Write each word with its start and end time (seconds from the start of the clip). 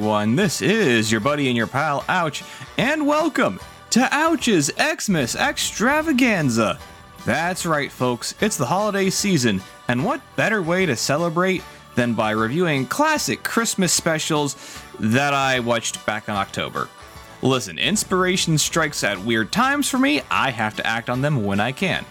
everyone. 0.00 0.34
This 0.34 0.62
is 0.62 1.12
your 1.12 1.20
buddy 1.20 1.48
and 1.48 1.56
your 1.58 1.66
pal, 1.66 2.00
Aewch, 2.08 2.42
and 2.78 3.06
welcome 3.06 3.60
to 3.90 4.00
Aewch's 4.00 4.72
Xmas 4.78 5.36
Xtravaganza. 5.36 6.80
That's 7.26 7.66
right, 7.66 7.92
folks, 7.92 8.34
it's 8.40 8.56
the 8.56 8.64
holiday 8.64 9.10
season, 9.10 9.60
and 9.88 10.02
what 10.02 10.22
better 10.36 10.62
way 10.62 10.86
to 10.86 10.96
celebrate 10.96 11.62
than 11.96 12.14
by 12.14 12.30
reviewing 12.30 12.86
classic 12.86 13.42
Christmas 13.42 13.92
specials 13.92 14.56
that 15.00 15.34
I 15.34 15.60
watched 15.60 16.06
back 16.06 16.28
in 16.28 16.34
October? 16.34 16.88
Listen, 17.42 17.78
inspiration 17.78 18.56
strikes 18.56 19.04
at 19.04 19.22
weird 19.22 19.52
times 19.52 19.86
for 19.90 19.98
me, 19.98 20.22
I 20.30 20.50
have 20.50 20.76
to 20.76 20.86
act 20.86 21.10
on 21.10 21.20
them 21.20 21.44
when 21.44 21.60
I 21.60 21.72
can. 21.72 22.06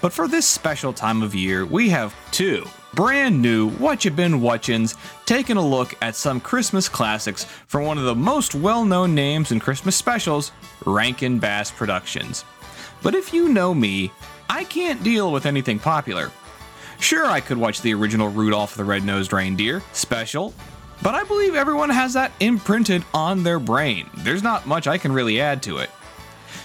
But 0.00 0.12
for 0.12 0.26
this 0.26 0.48
special 0.48 0.92
time 0.92 1.22
of 1.22 1.32
year, 1.32 1.64
we 1.64 1.90
have 1.90 2.12
two 2.32 2.66
brand 2.94 3.42
new 3.42 3.70
What 3.70 4.04
You 4.04 4.10
Been 4.12 4.40
Watchins 4.40 4.94
taking 5.26 5.56
a 5.56 5.66
look 5.66 5.94
at 6.00 6.14
some 6.14 6.40
Christmas 6.40 6.88
classics 6.88 7.44
from 7.66 7.84
one 7.84 7.98
of 7.98 8.04
the 8.04 8.14
most 8.14 8.54
well 8.54 8.84
known 8.84 9.14
names 9.14 9.50
in 9.50 9.58
Christmas 9.58 9.96
specials, 9.96 10.52
Rankin 10.86 11.38
Bass 11.38 11.70
Productions. 11.70 12.44
But 13.02 13.14
if 13.14 13.34
you 13.34 13.48
know 13.48 13.74
me, 13.74 14.12
I 14.48 14.64
can't 14.64 15.02
deal 15.02 15.32
with 15.32 15.46
anything 15.46 15.78
popular. 15.78 16.30
Sure, 17.00 17.26
I 17.26 17.40
could 17.40 17.58
watch 17.58 17.82
the 17.82 17.94
original 17.94 18.28
Rudolph 18.28 18.76
the 18.76 18.84
Red-Nosed 18.84 19.32
Reindeer 19.32 19.82
special, 19.92 20.54
but 21.02 21.14
I 21.14 21.24
believe 21.24 21.54
everyone 21.54 21.90
has 21.90 22.14
that 22.14 22.32
imprinted 22.38 23.04
on 23.12 23.42
their 23.42 23.58
brain. 23.58 24.08
There's 24.18 24.42
not 24.42 24.66
much 24.66 24.86
I 24.86 24.98
can 24.98 25.12
really 25.12 25.40
add 25.40 25.62
to 25.64 25.78
it. 25.78 25.90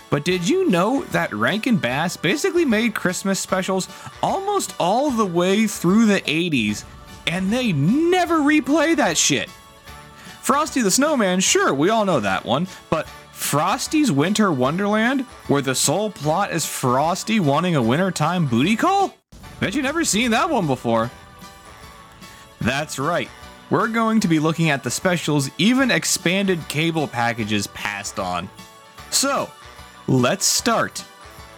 But 0.10 0.26
did 0.26 0.48
you 0.48 0.70
know 0.70 1.04
that 1.06 1.34
Rankin 1.34 1.78
Bass 1.78 2.18
basically 2.18 2.66
made 2.66 2.96
Christmas 2.96 3.40
specials 3.40 3.88
almost 4.24 4.74
all 4.80 5.12
the 5.12 5.26
way 5.26 5.68
through 5.68 6.06
the 6.06 6.22
80s 6.22 6.84
and 7.28 7.52
they 7.52 7.74
never 7.74 8.40
replay 8.40 8.96
that 8.96 9.18
shit? 9.18 9.50
Frosty 10.42 10.82
the 10.82 10.90
Snowman, 10.90 11.42
sure, 11.42 11.74
we 11.74 11.90
all 11.90 12.06
know 12.06 12.20
that 12.20 12.44
one, 12.44 12.68
but 12.90 13.08
Frosty's 13.32 14.12
Winter 14.12 14.52
Wonderland, 14.52 15.22
where 15.48 15.62
the 15.62 15.76
sole 15.76 16.10
plot 16.10 16.52
is 16.52 16.66
Frosty 16.66 17.40
wanting 17.40 17.76
a 17.76 17.82
wintertime 17.82 18.48
booty 18.48 18.76
call? 18.76 19.14
Bet 19.60 19.76
you 19.76 19.82
never 19.82 20.04
seen 20.04 20.32
that 20.32 20.50
one 20.50 20.66
before. 20.66 21.12
That's 22.62 22.98
right. 22.98 23.30
We're 23.70 23.88
going 23.88 24.20
to 24.22 24.28
be 24.28 24.40
looking 24.40 24.72
at 24.72 24.84
the 24.84 24.90
specials 24.90 25.50
even 25.58 25.92
expanded 25.92 26.68
cable 26.68 27.08
packages 27.08 27.68
passed 27.68 28.18
on. 28.18 28.50
So, 29.12 29.50
let's 30.10 30.48
start 30.48 31.06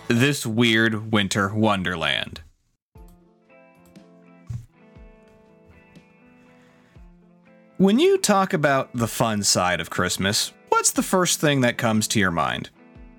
this 0.10 0.46
weird 0.46 1.10
winter 1.10 1.54
wonderland. 1.54 2.42
When 7.78 7.98
you 7.98 8.18
talk 8.18 8.52
about 8.52 8.90
the 8.94 9.08
fun 9.08 9.44
side 9.44 9.80
of 9.80 9.90
Christmas, 9.90 10.52
what's 10.68 10.92
the 10.92 11.02
first 11.02 11.40
thing 11.40 11.62
that 11.62 11.78
comes 11.78 12.10
to 12.10 12.20
your 12.20 12.30
mind? 12.30 12.70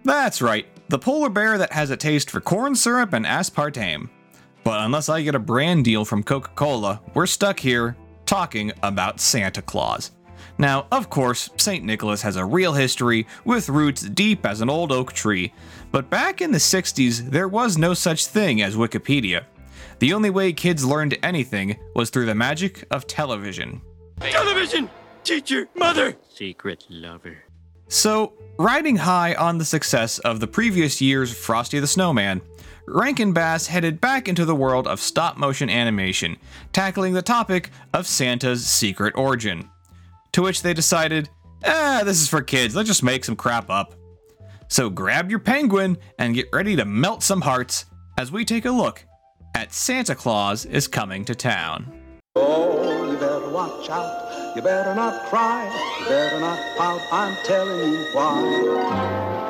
That's 0.04 0.42
right, 0.42 0.66
the 0.90 0.98
polar 0.98 1.30
bear 1.30 1.56
that 1.56 1.72
has 1.72 1.88
a 1.88 1.96
taste 1.96 2.30
for 2.30 2.42
corn 2.42 2.74
syrup 2.74 3.14
and 3.14 3.24
aspartame. 3.24 4.10
But 4.64 4.80
unless 4.80 5.08
I 5.08 5.22
get 5.22 5.34
a 5.34 5.38
brand 5.38 5.86
deal 5.86 6.04
from 6.04 6.22
Coca 6.22 6.50
Cola, 6.54 7.00
we're 7.14 7.24
stuck 7.24 7.58
here 7.58 7.96
talking 8.26 8.70
about 8.82 9.18
Santa 9.18 9.62
Claus. 9.62 10.10
Now, 10.58 10.86
of 10.92 11.10
course, 11.10 11.50
St. 11.56 11.84
Nicholas 11.84 12.22
has 12.22 12.36
a 12.36 12.44
real 12.44 12.74
history 12.74 13.26
with 13.44 13.68
roots 13.68 14.02
deep 14.02 14.46
as 14.46 14.60
an 14.60 14.70
old 14.70 14.92
oak 14.92 15.12
tree, 15.12 15.52
but 15.90 16.10
back 16.10 16.40
in 16.40 16.52
the 16.52 16.58
60s, 16.58 17.30
there 17.30 17.48
was 17.48 17.78
no 17.78 17.94
such 17.94 18.26
thing 18.26 18.62
as 18.62 18.76
Wikipedia. 18.76 19.44
The 19.98 20.12
only 20.12 20.30
way 20.30 20.52
kids 20.52 20.84
learned 20.84 21.18
anything 21.22 21.78
was 21.94 22.10
through 22.10 22.26
the 22.26 22.34
magic 22.34 22.84
of 22.90 23.06
television. 23.06 23.80
Television! 24.20 24.90
Teacher! 25.24 25.68
Mother! 25.74 26.16
Secret 26.28 26.84
lover. 26.90 27.38
So, 27.88 28.32
riding 28.58 28.96
high 28.96 29.34
on 29.34 29.58
the 29.58 29.64
success 29.64 30.18
of 30.20 30.40
the 30.40 30.46
previous 30.46 31.00
year's 31.00 31.32
Frosty 31.36 31.78
the 31.78 31.86
Snowman, 31.86 32.40
Rankin 32.86 33.32
Bass 33.32 33.66
headed 33.66 34.00
back 34.00 34.28
into 34.28 34.44
the 34.44 34.56
world 34.56 34.86
of 34.88 34.98
stop 34.98 35.36
motion 35.36 35.70
animation, 35.70 36.36
tackling 36.72 37.12
the 37.12 37.22
topic 37.22 37.70
of 37.92 38.06
Santa's 38.06 38.66
secret 38.66 39.14
origin. 39.16 39.68
To 40.32 40.42
which 40.42 40.62
they 40.62 40.72
decided, 40.72 41.28
ah, 41.64 42.02
this 42.04 42.20
is 42.20 42.28
for 42.28 42.40
kids, 42.40 42.74
let's 42.74 42.88
just 42.88 43.02
make 43.02 43.24
some 43.24 43.36
crap 43.36 43.68
up. 43.68 43.94
So 44.68 44.88
grab 44.88 45.28
your 45.28 45.40
penguin 45.40 45.98
and 46.18 46.34
get 46.34 46.48
ready 46.52 46.74
to 46.76 46.86
melt 46.86 47.22
some 47.22 47.42
hearts 47.42 47.84
as 48.18 48.32
we 48.32 48.44
take 48.44 48.64
a 48.64 48.70
look 48.70 49.04
at 49.54 49.74
Santa 49.74 50.14
Claus 50.14 50.64
is 50.64 50.88
Coming 50.88 51.26
to 51.26 51.34
Town. 51.34 51.92
Oh, 52.34 53.12
you 53.12 53.18
better 53.18 53.50
watch 53.50 53.90
out. 53.90 54.56
You 54.56 54.62
better 54.62 54.94
not 54.94 55.28
cry. 55.28 55.64
You 56.00 56.06
better 56.06 56.40
not 56.40 56.58
pout. 56.78 57.00
I'm 57.12 57.36
telling 57.44 57.92
you 57.92 58.06
why. 58.14 59.41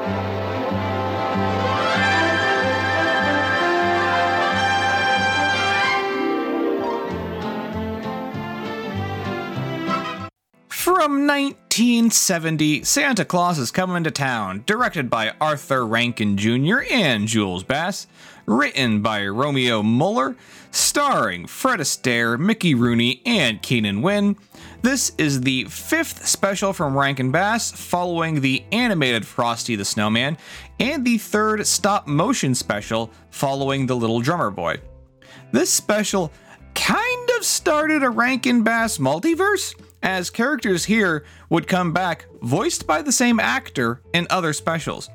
From 10.95 11.27
1970, 11.27 12.85
Santa 12.85 13.25
Claus 13.25 13.59
is 13.59 13.71
Coming 13.71 14.05
to 14.05 14.11
Town, 14.11 14.63
directed 14.67 15.09
by 15.09 15.33
Arthur 15.41 15.87
Rankin 15.87 16.37
Jr. 16.37 16.83
and 16.91 17.27
Jules 17.27 17.65
Bass, 17.65 18.07
written 18.45 19.01
by 19.01 19.27
Romeo 19.27 19.83
Muller, 19.83 20.37
starring 20.71 21.47
Fred 21.47 21.81
Astaire, 21.81 22.39
Mickey 22.39 22.75
Rooney, 22.75 23.23
and 23.25 23.63
Keenan 23.63 24.03
Wynn. 24.03 24.37
This 24.83 25.13
is 25.17 25.41
the 25.41 25.65
fifth 25.65 26.27
special 26.27 26.75
from 26.75 26.97
Rankin 26.97 27.33
Bass, 27.33 27.73
following 27.73 28.43
the 28.43 28.63
animated 28.71 29.27
Frosty 29.27 29.77
the 29.77 29.87
Snowman, 29.87 30.37
and 30.79 31.07
the 31.07 31.17
third 31.17 31.67
stop 31.67 32.07
motion 32.07 32.55
special, 32.55 33.11
following 33.31 33.87
The 33.87 33.97
Little 33.97 34.21
Drummer 34.21 34.51
Boy. 34.51 34.77
This 35.53 35.73
special 35.73 36.31
kind 36.75 37.31
of 37.39 37.47
started 37.47 38.03
a 38.03 38.11
Rankin 38.11 38.63
Bass 38.63 38.99
multiverse, 38.99 39.75
as 40.03 40.31
characters 40.31 40.85
here 40.85 41.25
would 41.49 41.67
come 41.67 41.93
back 41.93 42.27
voiced 42.43 42.87
by 42.87 43.03
the 43.03 43.13
same 43.13 43.39
actor 43.39 44.03
in 44.13 44.27
other 44.31 44.53
specials. 44.53 45.09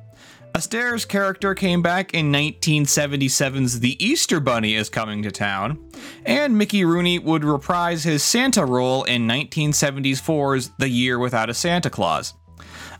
Astaire's 0.56 1.06
character 1.06 1.54
came 1.54 1.84
back 1.84 2.14
in 2.16 2.32
1977's 2.32 3.80
The 3.80 4.04
Easter 4.04 4.40
Bunny 4.40 4.74
is 4.74 4.90
Coming 4.90 5.22
to 5.22 5.32
Town, 5.32 5.78
and 6.26 6.58
Mickey 6.58 6.84
Rooney 6.84 7.20
would 7.20 7.44
reprise 7.44 8.04
his 8.04 8.24
Santa 8.24 8.66
role 8.66 9.04
in 9.04 9.28
1974's 9.28 10.72
The 10.80 10.90
Year 10.90 11.20
Without 11.20 11.52
a 11.52 11.54
Santa 11.54 11.92
Claus. 11.92 12.34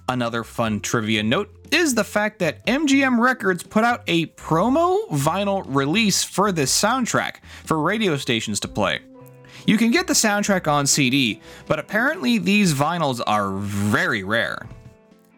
Another 0.08 0.44
fun 0.44 0.82
trivia 0.82 1.24
note 1.24 1.50
is 1.72 1.96
the 1.96 2.04
fact 2.04 2.40
that 2.40 2.66
MGM 2.68 3.20
Records 3.20 3.64
put 3.64 3.84
out 3.84 4.04
a 4.08 4.28
promo 4.28 5.10
vinyl 5.10 5.64
release 5.68 6.24
for 6.24 6.52
this 6.52 6.72
soundtrack 6.72 7.38
for 7.66 7.82
radio 7.82 8.18
stations 8.18 8.60
to 8.60 8.68
play. 8.68 9.00
You 9.66 9.78
can 9.78 9.92
get 9.92 10.08
the 10.08 10.14
soundtrack 10.14 10.72
on 10.72 10.88
CD, 10.88 11.42
but 11.66 11.80
apparently 11.80 12.38
these 12.38 12.74
vinyls 12.74 13.22
are 13.26 13.52
very 13.58 14.24
rare. 14.24 14.68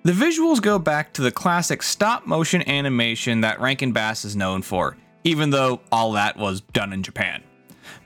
The 0.04 0.12
visuals 0.14 0.62
go 0.62 0.80
back 0.80 1.14
to 1.14 1.22
the 1.22 1.32
classic 1.32 1.84
stop 1.84 2.26
motion 2.26 2.68
animation 2.70 3.42
that 3.42 3.60
Rankin 3.60 3.92
Bass 3.92 4.24
is 4.24 4.36
known 4.36 4.62
for, 4.62 4.98
even 5.24 5.50
though 5.50 5.82
all 5.92 6.14
that 6.14 6.38
was 6.38 6.62
done 6.62 6.94
in 6.94 7.04
Japan. 7.04 7.44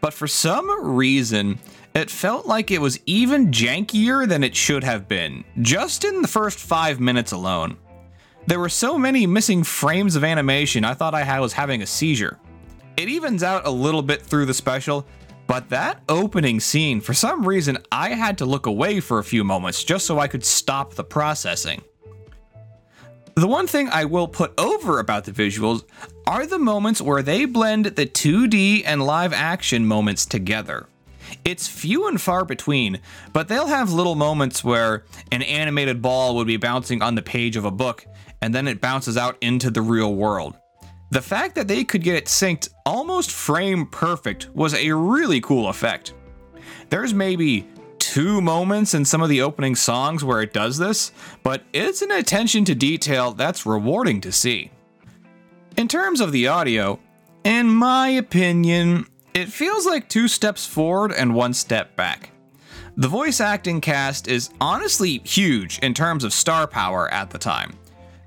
But 0.02 0.14
for 0.14 0.28
some 0.28 0.70
reason, 0.86 1.60
it 1.94 2.10
felt 2.10 2.48
like 2.48 2.72
it 2.72 2.82
was 2.82 3.00
even 3.06 3.52
jankier 3.52 4.28
than 4.28 4.44
it 4.44 4.56
should 4.56 4.84
have 4.84 5.08
been, 5.08 5.44
just 5.62 6.04
in 6.04 6.22
the 6.22 6.28
first 6.28 6.58
five 6.58 7.00
minutes 7.00 7.32
alone. 7.32 7.78
There 8.48 8.60
were 8.60 8.70
so 8.70 8.98
many 8.98 9.28
missing 9.28 9.64
frames 9.64 10.16
of 10.16 10.24
animation, 10.24 10.84
I 10.84 10.96
thought 10.96 11.14
I 11.14 11.40
was 11.40 11.54
having 11.54 11.82
a 11.82 11.88
seizure. 11.88 12.40
It 12.98 13.08
evens 13.08 13.44
out 13.44 13.66
a 13.66 13.72
little 13.72 14.02
bit 14.02 14.22
through 14.22 14.46
the 14.48 14.54
special, 14.54 15.06
but 15.48 15.70
that 15.70 16.02
opening 16.10 16.60
scene, 16.60 17.02
for 17.02 17.14
some 17.14 17.48
reason, 17.48 17.78
I 17.92 18.10
had 18.10 18.38
to 18.40 18.46
look 18.46 18.66
away 18.66 19.00
for 19.00 19.20
a 19.20 19.24
few 19.24 19.44
moments 19.44 19.84
just 19.84 20.06
so 20.06 20.20
I 20.20 20.28
could 20.28 20.46
stop 20.46 20.94
the 20.94 21.04
processing. 21.04 21.82
The 23.36 23.48
one 23.48 23.66
thing 23.66 23.90
I 23.90 24.06
will 24.06 24.28
put 24.28 24.54
over 24.60 25.00
about 25.00 25.26
the 25.26 25.32
visuals 25.32 25.84
are 26.28 26.46
the 26.46 26.60
moments 26.60 27.02
where 27.02 27.24
they 27.24 27.46
blend 27.46 27.86
the 27.86 28.06
2D 28.06 28.84
and 28.86 29.04
live 29.04 29.34
action 29.34 29.86
moments 29.86 30.26
together. 30.26 30.86
It's 31.44 31.68
few 31.68 32.08
and 32.08 32.22
far 32.22 32.46
between, 32.46 33.00
but 33.34 33.48
they'll 33.48 33.68
have 33.68 33.92
little 33.92 34.16
moments 34.16 34.64
where 34.64 35.04
an 35.32 35.42
animated 35.42 36.02
ball 36.02 36.36
would 36.36 36.48
be 36.48 36.58
bouncing 36.58 37.02
on 37.02 37.16
the 37.16 37.22
page 37.22 37.56
of 37.56 37.66
a 37.66 37.72
book 37.72 38.06
and 38.42 38.54
then 38.54 38.68
it 38.68 38.82
bounces 38.82 39.18
out 39.18 39.38
into 39.42 39.72
the 39.72 39.82
real 39.82 40.14
world. 40.14 40.56
The 41.14 41.22
fact 41.22 41.54
that 41.54 41.68
they 41.68 41.84
could 41.84 42.02
get 42.02 42.16
it 42.16 42.26
synced 42.26 42.70
almost 42.88 43.30
frame 43.30 43.86
perfect 43.86 44.50
was 44.56 44.74
a 44.74 44.92
really 44.94 45.40
cool 45.42 45.70
effect. 45.70 46.16
There's 46.90 47.14
maybe 47.14 47.68
two 48.00 48.42
moments 48.42 48.96
in 48.96 49.06
some 49.06 49.22
of 49.22 49.30
the 49.30 49.44
opening 49.44 49.76
songs 49.76 50.24
where 50.24 50.42
it 50.42 50.54
does 50.54 50.80
this, 50.80 51.12
but 51.44 51.62
it's 51.72 52.02
an 52.02 52.10
attention 52.10 52.66
to 52.66 52.74
detail 52.74 53.32
that's 53.32 53.64
rewarding 53.64 54.22
to 54.22 54.32
see. 54.32 54.72
In 55.78 55.88
terms 55.88 56.20
of 56.20 56.32
the 56.32 56.48
audio, 56.48 57.00
in 57.44 57.70
my 57.70 58.08
opinion, 58.08 59.06
it 59.36 59.50
feels 59.50 59.86
like 59.86 60.10
two 60.10 60.28
steps 60.28 60.66
forward 60.66 61.12
and 61.12 61.36
one 61.36 61.54
step 61.54 61.96
back. 61.96 62.32
The 62.98 63.08
voice 63.08 63.40
acting 63.40 63.82
cast 63.82 64.28
is 64.28 64.50
honestly 64.60 65.20
huge 65.20 65.78
in 65.84 65.94
terms 65.94 66.24
of 66.24 66.34
star 66.34 66.66
power 66.66 67.08
at 67.14 67.30
the 67.30 67.38
time. 67.38 67.78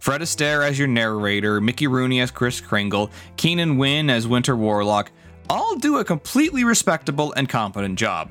Fred 0.07 0.21
Astaire 0.21 0.65
as 0.65 0.79
your 0.79 0.87
narrator, 0.87 1.61
Mickey 1.61 1.89
Rooney 1.89 2.21
as 2.21 2.31
Kris 2.31 2.61
Kringle, 2.61 3.11
Keenan 3.37 3.77
Wynn 3.77 4.09
as 4.09 4.29
Winter 4.29 4.55
Warlock, 4.55 5.11
all 5.51 5.75
do 5.75 5.99
a 5.99 6.05
completely 6.05 6.63
respectable 6.63 7.33
and 7.33 7.49
competent 7.49 7.99
job. 7.99 8.31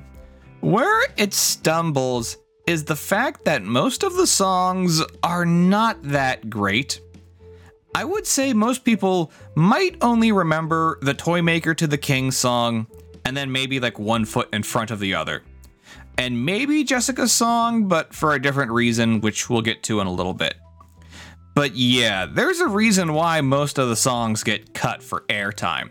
Where 0.61 1.05
it 1.17 1.33
stumbles 1.33 2.37
is 2.65 2.85
the 2.85 2.95
fact 2.95 3.43
that 3.43 3.63
most 3.63 4.03
of 4.03 4.15
the 4.15 4.25
songs 4.25 5.03
are 5.21 5.45
not 5.45 6.01
that 6.03 6.49
great. 6.49 7.01
I 7.93 8.05
would 8.05 8.25
say 8.25 8.53
most 8.53 8.85
people 8.85 9.33
might 9.55 9.97
only 10.01 10.31
remember 10.31 10.97
the 11.01 11.13
Toymaker 11.13 11.73
to 11.73 11.87
the 11.87 11.97
King 11.97 12.31
song 12.31 12.87
and 13.25 13.35
then 13.35 13.51
maybe 13.51 13.81
like 13.81 13.99
one 13.99 14.23
foot 14.23 14.47
in 14.53 14.63
front 14.63 14.91
of 14.91 15.01
the 15.01 15.13
other. 15.13 15.43
And 16.17 16.45
maybe 16.45 16.85
Jessica's 16.85 17.33
song, 17.33 17.89
but 17.89 18.13
for 18.13 18.33
a 18.33 18.41
different 18.41 18.71
reason, 18.71 19.19
which 19.19 19.49
we'll 19.49 19.61
get 19.61 19.83
to 19.83 19.99
in 19.99 20.07
a 20.07 20.13
little 20.13 20.33
bit. 20.33 20.55
But 21.55 21.75
yeah, 21.75 22.25
there's 22.25 22.59
a 22.59 22.67
reason 22.67 23.13
why 23.13 23.39
most 23.39 23.77
of 23.79 23.87
the 23.87 23.95
songs 23.95 24.43
get 24.43 24.73
cut 24.73 25.01
for 25.01 25.21
airtime. 25.29 25.89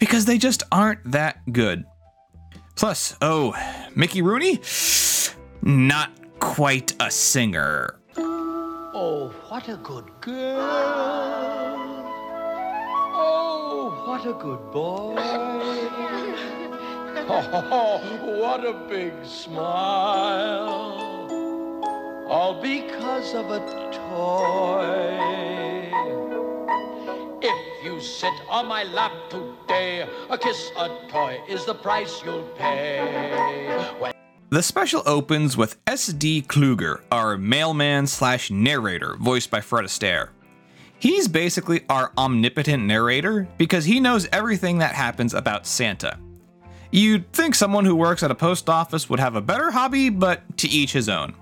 Because 0.00 0.24
they 0.24 0.38
just 0.38 0.62
aren't 0.72 1.12
that 1.12 1.52
good. 1.52 1.84
Plus, 2.76 3.14
oh, 3.22 3.54
Mickey 3.94 4.22
Rooney? 4.22 4.60
Not 5.62 6.10
quite 6.40 6.94
a 6.98 7.10
singer. 7.10 8.00
Oh, 8.18 9.34
what 9.48 9.68
a 9.68 9.76
good 9.76 10.10
girl. 10.22 10.56
Oh, 13.18 14.02
what 14.06 14.26
a 14.26 14.32
good 14.32 14.72
boy. 14.72 15.16
Oh, 17.28 18.38
what 18.40 18.64
a 18.64 18.72
big 18.88 19.12
smile. 19.26 21.15
All 22.28 22.60
because 22.60 23.34
of 23.34 23.52
a 23.52 23.60
toy. 23.92 25.16
If 27.40 27.84
you 27.84 28.00
sit 28.00 28.32
on 28.48 28.66
my 28.66 28.82
lap 28.82 29.12
today, 29.30 30.08
a 30.28 30.36
kiss, 30.36 30.72
a 30.76 30.88
toy 31.08 31.40
is 31.48 31.64
the 31.66 31.74
price 31.74 32.22
you'll 32.24 32.42
pay. 32.58 33.94
When 34.00 34.12
The 34.50 34.62
special 34.64 35.04
opens 35.06 35.56
with 35.56 35.78
S.D. 35.86 36.42
Kluger, 36.48 37.02
our 37.12 37.38
mailman 37.38 38.08
slash 38.08 38.50
narrator, 38.50 39.14
voiced 39.20 39.52
by 39.52 39.60
Fred 39.60 39.84
Astaire. 39.84 40.30
He's 40.98 41.28
basically 41.28 41.84
our 41.88 42.10
omnipotent 42.18 42.82
narrator 42.82 43.46
because 43.56 43.84
he 43.84 44.00
knows 44.00 44.26
everything 44.32 44.78
that 44.78 44.96
happens 44.96 45.32
about 45.32 45.64
Santa. 45.64 46.18
You'd 46.90 47.32
think 47.32 47.54
someone 47.54 47.84
who 47.84 47.94
works 47.94 48.24
at 48.24 48.32
a 48.32 48.34
post 48.34 48.68
office 48.68 49.08
would 49.08 49.20
have 49.20 49.36
a 49.36 49.40
better 49.40 49.70
hobby, 49.70 50.08
but 50.10 50.58
to 50.58 50.68
each 50.68 50.92
his 50.92 51.08
own. 51.08 51.36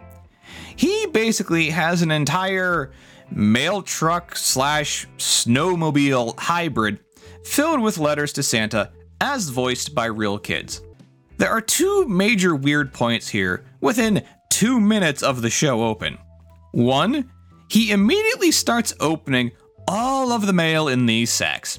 He 0.76 1.06
basically 1.06 1.70
has 1.70 2.02
an 2.02 2.10
entire 2.10 2.92
mail 3.30 3.82
truck 3.82 4.36
slash 4.36 5.06
snowmobile 5.18 6.38
hybrid 6.38 7.00
filled 7.44 7.80
with 7.80 7.98
letters 7.98 8.32
to 8.34 8.42
Santa 8.42 8.90
as 9.20 9.48
voiced 9.48 9.94
by 9.94 10.06
real 10.06 10.38
kids. 10.38 10.82
There 11.36 11.50
are 11.50 11.60
two 11.60 12.06
major 12.06 12.54
weird 12.54 12.92
points 12.92 13.28
here 13.28 13.64
within 13.80 14.22
two 14.50 14.80
minutes 14.80 15.22
of 15.22 15.42
the 15.42 15.50
show 15.50 15.82
open. 15.84 16.18
One, 16.72 17.30
he 17.68 17.90
immediately 17.90 18.52
starts 18.52 18.94
opening 19.00 19.52
all 19.88 20.32
of 20.32 20.46
the 20.46 20.52
mail 20.52 20.88
in 20.88 21.06
these 21.06 21.30
sacks, 21.30 21.78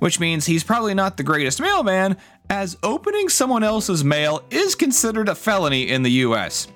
which 0.00 0.20
means 0.20 0.46
he's 0.46 0.64
probably 0.64 0.94
not 0.94 1.16
the 1.16 1.22
greatest 1.22 1.60
mailman, 1.60 2.16
as 2.50 2.76
opening 2.82 3.28
someone 3.28 3.62
else's 3.62 4.04
mail 4.04 4.42
is 4.50 4.74
considered 4.74 5.28
a 5.28 5.34
felony 5.34 5.88
in 5.88 6.02
the 6.02 6.10
US. 6.10 6.68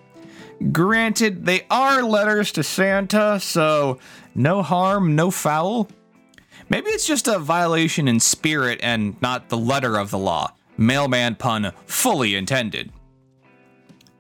Granted, 0.72 1.46
they 1.46 1.66
are 1.70 2.02
letters 2.02 2.52
to 2.52 2.62
Santa, 2.62 3.38
so 3.40 3.98
no 4.34 4.62
harm, 4.62 5.14
no 5.14 5.30
foul. 5.30 5.88
Maybe 6.68 6.90
it's 6.90 7.06
just 7.06 7.28
a 7.28 7.38
violation 7.38 8.08
in 8.08 8.20
spirit 8.20 8.80
and 8.82 9.20
not 9.20 9.48
the 9.48 9.58
letter 9.58 9.98
of 9.98 10.10
the 10.10 10.18
law. 10.18 10.52
Mailman 10.76 11.36
pun 11.36 11.72
fully 11.86 12.34
intended. 12.34 12.90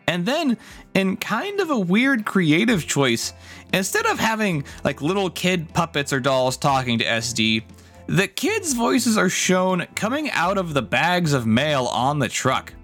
And 0.06 0.26
then, 0.26 0.58
in 0.92 1.16
kind 1.16 1.60
of 1.60 1.70
a 1.70 1.78
weird 1.78 2.26
creative 2.26 2.86
choice, 2.86 3.32
instead 3.72 4.06
of 4.06 4.18
having 4.18 4.64
like 4.84 5.00
little 5.00 5.30
kid 5.30 5.72
puppets 5.72 6.12
or 6.12 6.20
dolls 6.20 6.56
talking 6.56 6.98
to 6.98 7.04
SD, 7.04 7.64
the 8.06 8.28
kids' 8.28 8.74
voices 8.74 9.16
are 9.16 9.30
shown 9.30 9.86
coming 9.94 10.30
out 10.30 10.58
of 10.58 10.74
the 10.74 10.82
bags 10.82 11.32
of 11.32 11.46
mail 11.46 11.86
on 11.86 12.18
the 12.18 12.28
truck. 12.28 12.74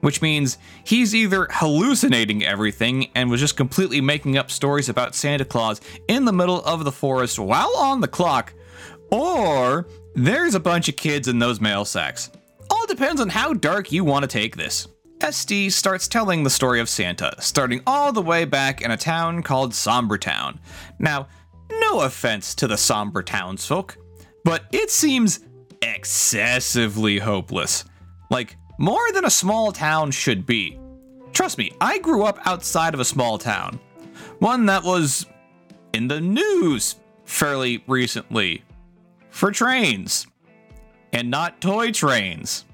Which 0.00 0.22
means 0.22 0.58
he's 0.84 1.14
either 1.14 1.48
hallucinating 1.50 2.44
everything 2.44 3.10
and 3.14 3.30
was 3.30 3.40
just 3.40 3.56
completely 3.56 4.00
making 4.00 4.38
up 4.38 4.50
stories 4.50 4.88
about 4.88 5.14
Santa 5.14 5.44
Claus 5.44 5.80
in 6.06 6.24
the 6.24 6.32
middle 6.32 6.62
of 6.64 6.84
the 6.84 6.92
forest 6.92 7.38
while 7.38 7.74
on 7.76 8.00
the 8.00 8.08
clock, 8.08 8.54
or 9.10 9.88
there's 10.14 10.54
a 10.54 10.60
bunch 10.60 10.88
of 10.88 10.96
kids 10.96 11.26
in 11.26 11.38
those 11.38 11.60
mail 11.60 11.84
sacks. 11.84 12.30
All 12.70 12.86
depends 12.86 13.20
on 13.20 13.28
how 13.28 13.54
dark 13.54 13.90
you 13.90 14.04
want 14.04 14.22
to 14.22 14.28
take 14.28 14.56
this. 14.56 14.86
SD 15.18 15.72
starts 15.72 16.06
telling 16.06 16.44
the 16.44 16.50
story 16.50 16.78
of 16.78 16.88
Santa, 16.88 17.34
starting 17.40 17.80
all 17.86 18.12
the 18.12 18.22
way 18.22 18.44
back 18.44 18.82
in 18.82 18.92
a 18.92 18.96
town 18.96 19.42
called 19.42 19.72
Sombertown. 19.72 20.58
Now, 21.00 21.26
no 21.70 22.02
offense 22.02 22.54
to 22.56 22.68
the 22.68 22.76
Sombre 22.76 23.24
townsfolk, 23.24 23.98
but 24.44 24.64
it 24.72 24.90
seems 24.90 25.40
excessively 25.82 27.18
hopeless. 27.18 27.84
Like, 28.30 28.56
more 28.78 29.12
than 29.12 29.24
a 29.24 29.30
small 29.30 29.72
town 29.72 30.10
should 30.10 30.46
be. 30.46 30.78
Trust 31.32 31.58
me, 31.58 31.72
I 31.80 31.98
grew 31.98 32.24
up 32.24 32.38
outside 32.46 32.94
of 32.94 33.00
a 33.00 33.04
small 33.04 33.38
town. 33.38 33.78
One 34.38 34.66
that 34.66 34.84
was 34.84 35.26
in 35.92 36.08
the 36.08 36.20
news 36.20 36.96
fairly 37.24 37.84
recently 37.86 38.62
for 39.30 39.50
trains 39.50 40.26
and 41.12 41.30
not 41.30 41.60
toy 41.60 41.90
trains. 41.90 42.64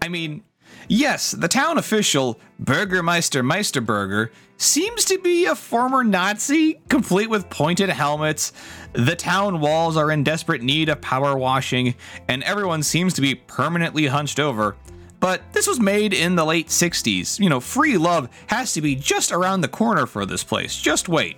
I 0.00 0.08
mean, 0.08 0.42
yes, 0.88 1.32
the 1.32 1.48
town 1.48 1.78
official, 1.78 2.40
Burgermeister 2.58 3.42
Meisterburger, 3.42 4.30
seems 4.56 5.04
to 5.06 5.18
be 5.18 5.46
a 5.46 5.54
former 5.54 6.04
Nazi, 6.04 6.80
complete 6.88 7.28
with 7.28 7.50
pointed 7.50 7.88
helmets. 7.88 8.52
The 8.92 9.16
town 9.16 9.60
walls 9.60 9.96
are 9.96 10.10
in 10.10 10.24
desperate 10.24 10.62
need 10.62 10.88
of 10.88 11.00
power 11.00 11.36
washing, 11.36 11.94
and 12.28 12.42
everyone 12.44 12.82
seems 12.82 13.14
to 13.14 13.20
be 13.20 13.34
permanently 13.34 14.06
hunched 14.06 14.38
over. 14.38 14.76
But 15.20 15.40
this 15.52 15.66
was 15.66 15.80
made 15.80 16.12
in 16.12 16.36
the 16.36 16.44
late 16.44 16.68
60s. 16.68 17.40
You 17.40 17.48
know, 17.48 17.60
free 17.60 17.96
love 17.96 18.28
has 18.48 18.74
to 18.74 18.80
be 18.80 18.94
just 18.94 19.32
around 19.32 19.62
the 19.62 19.68
corner 19.68 20.06
for 20.06 20.26
this 20.26 20.44
place. 20.44 20.76
Just 20.76 21.08
wait. 21.08 21.36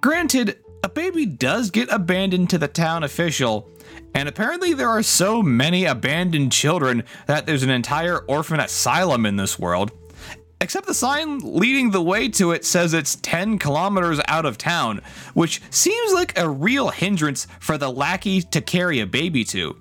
Granted, 0.00 0.58
a 0.84 0.88
baby 0.88 1.26
does 1.26 1.70
get 1.70 1.88
abandoned 1.90 2.50
to 2.50 2.58
the 2.58 2.68
town 2.68 3.04
official, 3.04 3.70
and 4.14 4.28
apparently 4.28 4.74
there 4.74 4.88
are 4.88 5.02
so 5.02 5.42
many 5.42 5.84
abandoned 5.84 6.52
children 6.52 7.04
that 7.26 7.46
there's 7.46 7.62
an 7.62 7.70
entire 7.70 8.18
orphan 8.18 8.60
asylum 8.60 9.24
in 9.24 9.36
this 9.36 9.58
world. 9.58 9.92
Except 10.62 10.86
the 10.86 10.94
sign 10.94 11.40
leading 11.40 11.90
the 11.90 12.00
way 12.00 12.28
to 12.28 12.52
it 12.52 12.64
says 12.64 12.94
it's 12.94 13.16
10 13.16 13.58
kilometers 13.58 14.20
out 14.28 14.46
of 14.46 14.56
town, 14.56 15.00
which 15.34 15.60
seems 15.70 16.12
like 16.12 16.38
a 16.38 16.48
real 16.48 16.90
hindrance 16.90 17.48
for 17.58 17.76
the 17.76 17.90
lackey 17.90 18.42
to 18.42 18.60
carry 18.60 19.00
a 19.00 19.06
baby 19.06 19.42
to. 19.46 19.76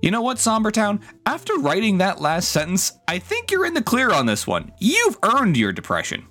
You 0.00 0.10
know 0.10 0.22
what, 0.22 0.38
Sombertown? 0.38 1.02
After 1.26 1.52
writing 1.58 1.98
that 1.98 2.22
last 2.22 2.50
sentence, 2.50 2.92
I 3.06 3.18
think 3.18 3.50
you're 3.50 3.66
in 3.66 3.74
the 3.74 3.82
clear 3.82 4.10
on 4.10 4.24
this 4.24 4.46
one. 4.46 4.72
You've 4.80 5.18
earned 5.22 5.58
your 5.58 5.72
depression. 5.72 6.24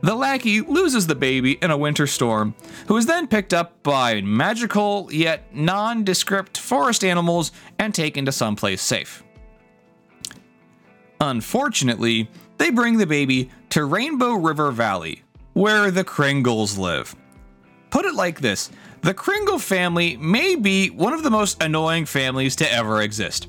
The 0.00 0.14
lackey 0.14 0.62
loses 0.62 1.06
the 1.06 1.14
baby 1.14 1.52
in 1.52 1.70
a 1.70 1.76
winter 1.76 2.06
storm, 2.06 2.54
who 2.86 2.96
is 2.96 3.04
then 3.04 3.28
picked 3.28 3.52
up 3.52 3.82
by 3.82 4.22
magical 4.22 5.10
yet 5.12 5.54
nondescript 5.54 6.56
forest 6.56 7.04
animals 7.04 7.52
and 7.78 7.94
taken 7.94 8.24
to 8.24 8.32
someplace 8.32 8.80
safe. 8.80 9.22
Unfortunately, 11.20 12.28
they 12.58 12.70
bring 12.70 12.98
the 12.98 13.06
baby 13.06 13.50
to 13.70 13.84
Rainbow 13.84 14.34
River 14.34 14.70
Valley, 14.70 15.22
where 15.52 15.90
the 15.90 16.04
Kringles 16.04 16.78
live. 16.78 17.14
Put 17.90 18.04
it 18.04 18.14
like 18.14 18.40
this 18.40 18.70
the 19.02 19.14
Kringle 19.14 19.58
family 19.58 20.16
may 20.16 20.56
be 20.56 20.88
one 20.88 21.12
of 21.12 21.22
the 21.22 21.30
most 21.30 21.62
annoying 21.62 22.06
families 22.06 22.56
to 22.56 22.72
ever 22.72 23.02
exist. 23.02 23.48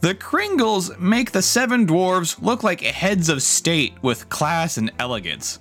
The 0.00 0.14
Kringles 0.14 0.98
make 0.98 1.32
the 1.32 1.42
seven 1.42 1.86
dwarves 1.86 2.40
look 2.40 2.62
like 2.62 2.80
heads 2.80 3.28
of 3.28 3.42
state 3.42 3.92
with 4.00 4.30
class 4.30 4.78
and 4.78 4.90
elegance. 4.98 5.58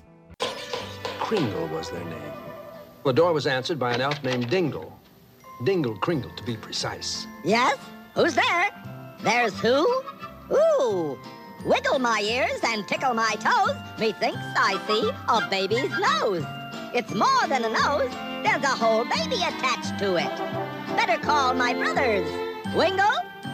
Kringle 1.19 1.67
was 1.67 1.89
their 1.89 2.05
name. 2.05 2.31
The 3.03 3.11
door 3.11 3.33
was 3.33 3.45
answered 3.45 3.77
by 3.77 3.93
an 3.93 3.99
elf 3.99 4.23
named 4.23 4.49
Dingle. 4.49 4.97
Dingle 5.65 5.97
Kringle, 5.97 6.31
to 6.37 6.43
be 6.45 6.55
precise. 6.55 7.27
Yes? 7.43 7.77
Who's 8.15 8.35
there? 8.35 8.69
There's 9.21 9.59
who? 9.59 10.01
Ooh! 10.51 11.17
Wiggle 11.65 11.99
my 11.99 12.21
ears 12.21 12.59
and 12.63 12.87
tickle 12.87 13.13
my 13.13 13.35
toes. 13.35 13.75
Methinks 13.99 14.39
I 14.55 14.79
see 14.87 15.11
a 15.27 15.49
baby's 15.49 15.91
nose. 15.99 16.45
It's 16.93 17.13
more 17.13 17.47
than 17.47 17.65
a 17.65 17.69
nose. 17.69 18.11
There's 18.43 18.63
a 18.63 18.75
whole 18.75 19.03
baby 19.03 19.35
attached 19.35 19.99
to 19.99 20.15
it. 20.15 20.35
Better 20.95 21.17
call 21.21 21.53
my 21.53 21.73
brothers. 21.73 22.27
Wingle, 22.73 23.05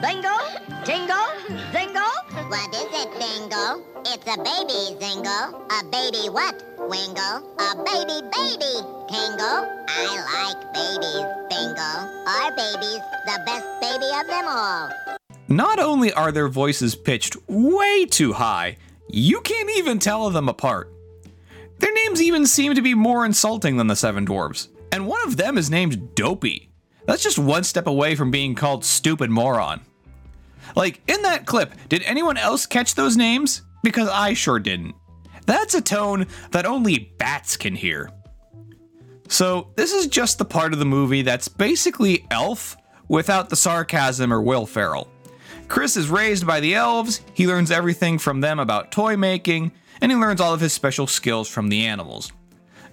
Bingle, 0.01 0.45
Tingle, 0.83 1.27
Zingle, 1.71 2.15
What 2.47 2.69
is 2.75 2.91
it, 2.93 3.09
Bingo? 3.17 3.81
It's 4.05 4.27
a 4.27 4.37
baby, 4.37 4.95
Zingle. 5.01 5.65
A 5.71 5.83
baby 5.91 6.29
what, 6.29 6.63
Wingle? 6.77 7.41
A 7.57 7.75
baby 7.83 8.21
baby, 8.29 8.73
Tingle. 9.09 9.65
I 9.87 10.11
like 10.29 10.61
babies, 10.73 11.25
Bingo. 11.49 11.91
Our 12.27 12.51
baby's 12.55 13.03
the 13.25 13.41
best 13.45 13.65
baby 13.81 14.09
of 14.19 14.27
them 14.27 14.45
all. 14.47 14.89
Not 15.47 15.79
only 15.79 16.11
are 16.13 16.31
their 16.31 16.47
voices 16.47 16.95
pitched 16.95 17.37
way 17.47 18.05
too 18.05 18.33
high, 18.33 18.77
you 19.09 19.41
can't 19.41 19.69
even 19.77 19.99
tell 19.99 20.29
them 20.29 20.49
apart. 20.49 20.91
Their 21.77 21.93
names 21.93 22.21
even 22.21 22.47
seem 22.47 22.73
to 22.73 22.81
be 22.81 22.95
more 22.95 23.25
insulting 23.25 23.77
than 23.77 23.87
the 23.87 23.95
Seven 23.95 24.25
Dwarves, 24.25 24.69
and 24.91 25.05
one 25.05 25.21
of 25.27 25.37
them 25.37 25.57
is 25.57 25.69
named 25.69 26.15
Dopey. 26.15 26.69
That's 27.05 27.21
just 27.21 27.37
one 27.37 27.63
step 27.63 27.85
away 27.85 28.15
from 28.15 28.31
being 28.31 28.55
called 28.55 28.83
Stupid 28.83 29.29
Moron. 29.29 29.81
Like, 30.75 31.01
in 31.07 31.21
that 31.21 31.45
clip, 31.45 31.73
did 31.89 32.01
anyone 32.03 32.37
else 32.37 32.65
catch 32.65 32.95
those 32.95 33.15
names? 33.15 33.61
Because 33.83 34.09
I 34.09 34.33
sure 34.33 34.59
didn't. 34.59 34.95
That's 35.45 35.75
a 35.75 35.81
tone 35.81 36.25
that 36.51 36.65
only 36.65 37.13
bats 37.19 37.55
can 37.55 37.75
hear. 37.75 38.09
So, 39.27 39.71
this 39.75 39.93
is 39.93 40.07
just 40.07 40.39
the 40.39 40.45
part 40.45 40.73
of 40.73 40.79
the 40.79 40.85
movie 40.85 41.21
that's 41.21 41.47
basically 41.47 42.25
Elf 42.31 42.77
without 43.07 43.49
the 43.49 43.55
sarcasm 43.55 44.33
or 44.33 44.41
Will 44.41 44.65
Ferrell. 44.65 45.07
Kris 45.67 45.97
is 45.97 46.09
raised 46.09 46.45
by 46.45 46.59
the 46.59 46.75
elves, 46.75 47.21
he 47.33 47.47
learns 47.47 47.71
everything 47.71 48.17
from 48.17 48.41
them 48.41 48.59
about 48.59 48.91
toy 48.91 49.17
making, 49.17 49.71
and 50.01 50.11
he 50.11 50.17
learns 50.17 50.41
all 50.41 50.53
of 50.53 50.61
his 50.61 50.73
special 50.73 51.07
skills 51.07 51.47
from 51.47 51.69
the 51.69 51.85
animals. 51.85 52.31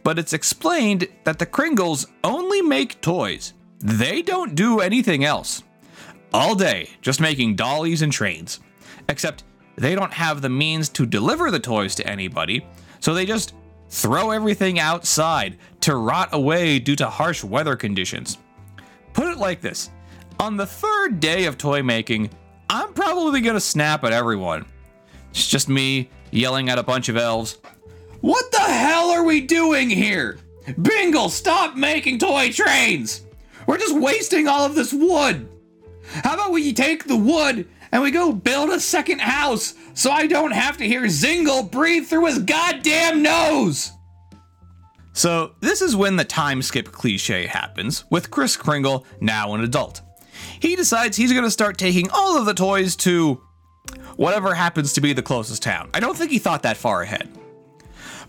But 0.03 0.19
it's 0.19 0.33
explained 0.33 1.07
that 1.25 1.39
the 1.39 1.47
Kringles 1.47 2.07
only 2.25 2.63
make 2.63 3.01
toys. 3.01 3.53
They 3.79 4.23
don't 4.23 4.55
do 4.55 4.81
anything 4.81 5.25
else. 5.25 5.63
All 6.33 6.55
day, 6.55 6.89
just 7.03 7.21
making 7.21 7.57
dollies 7.57 8.03
and 8.03 8.13
trains. 8.13 8.61
Except 9.09 9.45
they 9.77 9.95
don't 9.95 10.13
have 10.13 10.41
the 10.41 10.49
means 10.49 10.89
to 10.91 11.07
deliver 11.07 11.51
the 11.51 11.61
toys 11.61 11.95
to 11.97 12.07
anybody, 12.07 12.67
so 13.01 13.15
they 13.15 13.27
just 13.27 13.55
throw 13.89 14.31
everything 14.31 14.79
outside 14.79 15.59
to 15.81 15.97
rot 15.97 16.31
away 16.33 16.79
due 16.79 16.97
to 16.97 17.07
harsh 17.09 17.45
weather 17.45 17.77
conditions. 17.77 18.39
Put 19.13 19.29
it 19.29 19.39
like 19.39 19.61
this 19.61 19.91
on 20.41 20.57
the 20.57 20.67
third 20.67 21.21
day 21.21 21.45
of 21.45 21.59
toy 21.59 21.83
making, 21.83 22.31
I'm 22.73 22.95
probably 22.95 23.43
gonna 23.43 23.61
snap 23.61 24.03
at 24.03 24.15
everyone. 24.15 24.65
It's 25.31 25.47
just 25.47 25.69
me 25.69 26.09
yelling 26.31 26.71
at 26.71 26.79
a 26.79 26.83
bunch 26.83 27.11
of 27.11 27.19
elves. 27.19 27.59
What 28.23 28.51
the 28.51 28.61
hell 28.61 29.11
are 29.11 29.25
we 29.25 29.43
doing 29.43 29.91
here? 29.91 30.39
Bingle, 30.81 31.29
stop 31.29 31.77
making 31.77 32.19
toy 32.19 32.51
trains! 32.51 33.27
We're 33.67 33.77
just 33.77 33.95
wasting 33.95 34.49
all 34.49 34.65
of 34.65 34.75
this 34.75 34.91
wood. 34.91 35.47
How 36.25 36.33
about 36.33 36.53
we 36.53 36.73
take 36.73 37.05
the 37.05 37.17
wood 37.17 37.69
and 37.93 38.03
we 38.03 38.11
go 38.11 38.33
build 38.33 38.71
a 38.71 38.81
second 38.81 39.21
house 39.21 39.75
so 39.93 40.11
I 40.11 40.27
don't 40.27 40.53
have 40.53 40.79
to 40.79 40.85
hear 40.85 41.11
Zingle 41.11 41.65
breathe 41.65 42.07
through 42.07 42.25
his 42.25 42.39
goddamn 42.39 43.23
nose? 43.23 43.93
So, 45.13 45.57
this 45.61 45.83
is 45.83 45.95
when 45.95 46.17
the 46.17 46.25
time 46.25 46.63
skip 46.63 46.91
cliche 46.91 47.47
happens, 47.47 48.05
with 48.09 48.31
Kris 48.31 48.57
Kringle 48.57 49.05
now 49.21 49.53
an 49.53 49.61
adult. 49.61 50.01
He 50.63 50.77
decides 50.77 51.17
he's 51.17 51.33
going 51.33 51.43
to 51.43 51.51
start 51.51 51.77
taking 51.77 52.09
all 52.13 52.39
of 52.39 52.47
the 52.47 52.55
toys 52.55 52.95
to 52.97 53.43
whatever 54.15 54.55
happens 54.55 54.93
to 54.93 55.01
be 55.01 55.13
the 55.13 55.21
closest 55.21 55.61
town. 55.61 55.91
I 55.93 55.99
don't 55.99 56.17
think 56.17 56.31
he 56.31 56.39
thought 56.39 56.63
that 56.63 56.77
far 56.77 57.03
ahead. 57.03 57.29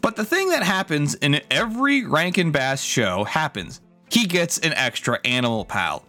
But 0.01 0.15
the 0.15 0.25
thing 0.25 0.49
that 0.49 0.63
happens 0.63 1.13
in 1.13 1.41
every 1.51 2.03
Rankin 2.03 2.51
Bass 2.51 2.81
show 2.81 3.23
happens. 3.23 3.81
He 4.09 4.25
gets 4.25 4.57
an 4.57 4.73
extra 4.73 5.19
animal 5.23 5.63
pal. 5.63 6.05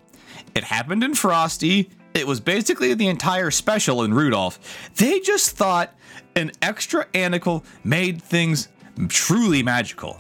It 0.55 0.65
happened 0.65 1.05
in 1.05 1.15
Frosty. 1.15 1.91
It 2.15 2.27
was 2.27 2.41
basically 2.41 2.95
the 2.95 3.09
entire 3.09 3.51
special 3.51 4.03
in 4.03 4.15
Rudolph. 4.15 4.59
They 4.97 5.21
just 5.21 5.59
thought 5.59 5.95
an 6.37 6.53
extra 6.63 7.07
animal 7.13 7.67
made 7.85 8.23
things 8.23 8.69
truly 9.09 9.63
magical. 9.63 10.19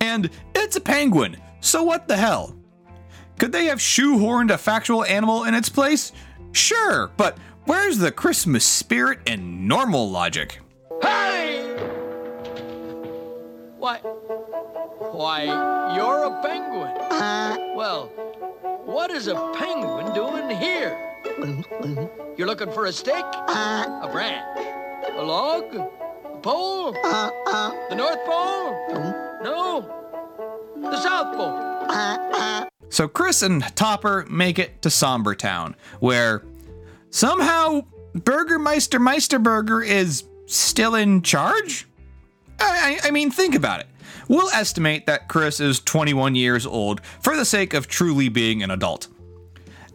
And 0.00 0.28
it's 0.56 0.74
a 0.74 0.80
penguin, 0.80 1.36
so 1.60 1.84
what 1.84 2.08
the 2.08 2.16
hell? 2.16 2.56
Could 3.38 3.52
they 3.52 3.66
have 3.66 3.78
shoehorned 3.78 4.50
a 4.50 4.58
factual 4.58 5.04
animal 5.04 5.44
in 5.44 5.54
its 5.54 5.68
place? 5.68 6.12
Sure, 6.52 7.10
but 7.16 7.36
where's 7.64 7.98
the 7.98 8.12
Christmas 8.12 8.64
spirit 8.64 9.18
and 9.26 9.66
normal 9.66 10.08
logic? 10.10 10.60
Hey! 11.02 11.62
Why? 13.78 13.98
Why, 13.98 15.94
you're 15.96 16.24
a 16.24 16.42
penguin. 16.42 16.96
Uh. 17.10 17.56
Well, 17.74 18.06
what 18.84 19.10
is 19.10 19.26
a 19.26 19.34
penguin 19.56 20.14
doing 20.14 20.48
here? 20.56 20.98
You're 22.36 22.46
looking 22.46 22.72
for 22.72 22.86
a 22.86 22.92
stick? 22.92 23.24
Uh. 23.24 24.00
A 24.02 24.08
branch? 24.10 24.44
A 25.16 25.22
log? 25.22 25.74
A 25.74 26.38
pole? 26.38 26.96
Uh, 27.04 27.30
the 27.88 27.94
North 27.94 28.24
Pole? 28.24 28.72
No. 29.42 29.90
The 30.80 31.00
South 31.00 31.36
Pole. 31.36 31.73
So 32.90 33.08
Kris 33.08 33.42
and 33.42 33.62
Topper 33.76 34.24
make 34.30 34.58
it 34.58 34.82
to 34.82 34.88
Sombertown, 34.88 35.74
where 35.98 36.44
somehow 37.10 37.82
Burgermeister 38.14 39.00
Meisterburger 39.00 39.84
is 39.84 40.24
still 40.46 40.94
in 40.94 41.22
charge? 41.22 41.88
I, 42.60 43.00
I, 43.02 43.08
I 43.08 43.10
mean, 43.10 43.30
think 43.30 43.54
about 43.54 43.80
it. 43.80 43.86
We'll 44.28 44.48
estimate 44.50 45.06
that 45.06 45.28
Kris 45.28 45.60
is 45.60 45.80
21 45.80 46.34
years 46.34 46.66
old 46.66 47.00
for 47.20 47.36
the 47.36 47.44
sake 47.44 47.74
of 47.74 47.88
truly 47.88 48.28
being 48.28 48.62
an 48.62 48.70
adult. 48.70 49.08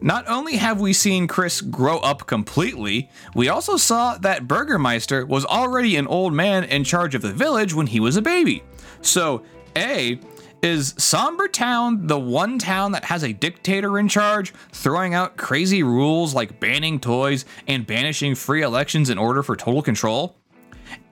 Not 0.02 0.28
only 0.28 0.56
have 0.56 0.80
we 0.80 0.92
seen 0.92 1.26
Kris 1.26 1.60
grow 1.60 1.98
up 1.98 2.26
completely, 2.26 3.10
we 3.34 3.48
also 3.48 3.76
saw 3.76 4.16
that 4.18 4.48
Burgermeister 4.48 5.26
was 5.26 5.44
already 5.44 5.96
an 5.96 6.06
old 6.06 6.32
man 6.32 6.64
in 6.64 6.84
charge 6.84 7.14
of 7.14 7.22
the 7.22 7.32
village 7.32 7.74
when 7.74 7.86
he 7.86 8.00
was 8.00 8.16
a 8.16 8.22
baby. 8.22 8.62
So, 9.02 9.42
A, 9.76 10.18
is 10.62 10.94
Sombertown 10.94 12.06
the 12.06 12.18
one 12.18 12.58
town 12.58 12.92
that 12.92 13.04
has 13.04 13.22
a 13.22 13.32
dictator 13.32 13.98
in 13.98 14.08
charge, 14.08 14.52
throwing 14.72 15.14
out 15.14 15.36
crazy 15.36 15.82
rules 15.82 16.34
like 16.34 16.60
banning 16.60 17.00
toys 17.00 17.44
and 17.66 17.86
banishing 17.86 18.34
free 18.34 18.62
elections 18.62 19.10
in 19.10 19.18
order 19.18 19.42
for 19.42 19.56
total 19.56 19.82
control? 19.82 20.36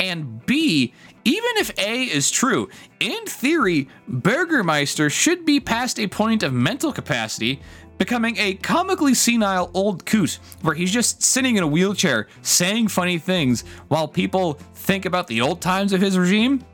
And 0.00 0.44
B, 0.46 0.92
even 1.24 1.50
if 1.56 1.78
A 1.78 2.04
is 2.04 2.30
true, 2.30 2.68
in 3.00 3.24
theory, 3.26 3.88
Burgermeister 4.08 5.10
should 5.10 5.44
be 5.44 5.60
past 5.60 5.98
a 5.98 6.06
point 6.06 6.42
of 6.42 6.52
mental 6.52 6.92
capacity, 6.92 7.60
becoming 7.98 8.36
a 8.38 8.54
comically 8.54 9.14
senile 9.14 9.70
old 9.74 10.06
coot 10.06 10.38
where 10.62 10.74
he's 10.74 10.92
just 10.92 11.22
sitting 11.22 11.56
in 11.56 11.64
a 11.64 11.66
wheelchair 11.66 12.28
saying 12.42 12.88
funny 12.88 13.18
things 13.18 13.64
while 13.88 14.06
people 14.06 14.54
think 14.74 15.04
about 15.04 15.26
the 15.26 15.40
old 15.40 15.60
times 15.60 15.92
of 15.92 16.00
his 16.00 16.18
regime? 16.18 16.64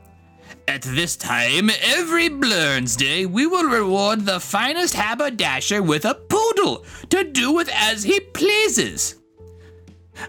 At 0.67 0.81
this 0.81 1.15
time, 1.15 1.69
every 1.83 2.29
Blurns 2.29 2.97
Day, 2.97 3.25
we 3.25 3.45
will 3.45 3.69
reward 3.69 4.25
the 4.25 4.39
finest 4.39 4.95
haberdasher 4.95 5.81
with 5.81 6.05
a 6.05 6.15
poodle 6.15 6.83
to 7.09 7.23
do 7.23 7.51
with 7.51 7.69
as 7.71 8.03
he 8.03 8.19
pleases. 8.19 9.15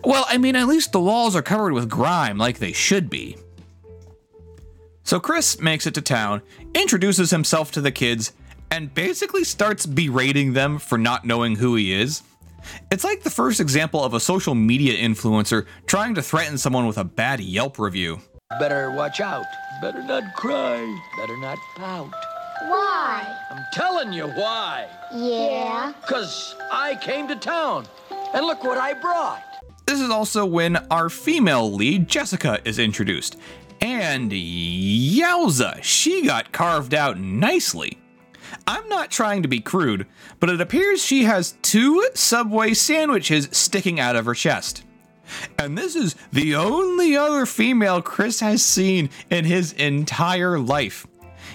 Well, 0.05 0.27
I 0.29 0.37
mean, 0.39 0.55
at 0.55 0.69
least 0.69 0.93
the 0.93 1.01
walls 1.01 1.35
are 1.35 1.43
covered 1.43 1.73
with 1.73 1.89
grime 1.89 2.39
like 2.39 2.59
they 2.59 2.73
should 2.73 3.09
be. 3.09 3.37
So 5.05 5.21
Kris 5.21 5.61
makes 5.61 5.87
it 5.87 5.95
to 5.95 6.03
town, 6.03 6.43
introduces 6.75 7.31
himself 7.31 7.71
to 7.73 7.81
the 7.81 7.93
kids, 7.93 8.33
and 8.71 8.93
basically 8.93 9.45
starts 9.45 9.87
berating 9.87 10.53
them 10.53 10.79
for 10.79 10.99
not 10.99 11.25
knowing 11.25 11.57
who 11.57 11.77
he 11.77 11.93
is. 11.93 12.23
It's 12.91 13.05
like 13.05 13.23
the 13.23 13.31
first 13.31 13.61
example 13.61 14.03
of 14.05 14.15
a 14.15 14.21
social 14.21 14.55
media 14.55 14.95
influencer 14.95 15.67
trying 15.87 16.15
to 16.17 16.23
threaten 16.23 16.59
someone 16.59 16.87
with 16.87 16.99
a 16.99 17.05
bad 17.05 17.41
Yelp 17.41 17.79
review. 17.79 18.21
Better 18.61 18.93
watch 18.93 19.21
out. 19.21 19.45
Better 19.83 20.03
not 20.05 20.35
cry. 20.35 20.79
Better 21.19 21.37
not 21.39 21.59
pout. 21.75 22.11
Why? 22.69 23.27
I'm 23.51 23.65
telling 23.73 24.13
you 24.13 24.29
why. 24.29 24.89
Yeah. 25.13 25.93
Because 26.01 26.55
I 26.73 26.95
came 26.95 27.27
to 27.27 27.35
town. 27.35 27.87
And 28.33 28.47
look 28.47 28.63
what 28.63 28.79
I 28.79 28.95
brought. 28.95 29.43
This 29.87 30.01
is 30.01 30.11
also 30.11 30.47
when 30.47 30.77
our 30.93 31.11
female 31.11 31.73
lead, 31.73 32.09
Jessica, 32.09 32.61
is 32.65 32.79
introduced. 32.79 33.37
And 33.81 34.31
yowza, 34.31 35.83
she 35.83 36.25
got 36.25 36.53
carved 36.53 36.95
out 36.95 37.19
nicely. 37.19 37.99
I'm 38.67 38.89
not 38.89 39.11
trying 39.11 39.43
to 39.43 39.49
be 39.49 39.61
crude, 39.61 40.07
but 40.39 40.51
it 40.51 40.61
appears 40.61 41.05
she 41.05 41.25
has 41.25 41.57
two 41.63 42.09
Subway 42.15 42.75
sandwiches 42.75 43.49
sticking 43.51 43.99
out 43.99 44.15
of 44.15 44.25
her 44.25 44.35
chest. 44.35 44.85
And 45.59 45.77
this 45.77 45.97
is 45.97 46.17
the 46.33 46.55
only 46.55 47.17
other 47.17 47.47
female 47.47 48.03
Kris 48.03 48.41
has 48.41 48.65
seen 48.65 49.11
in 49.31 49.45
his 49.45 49.73
entire 49.73 50.59
life. 50.59 51.07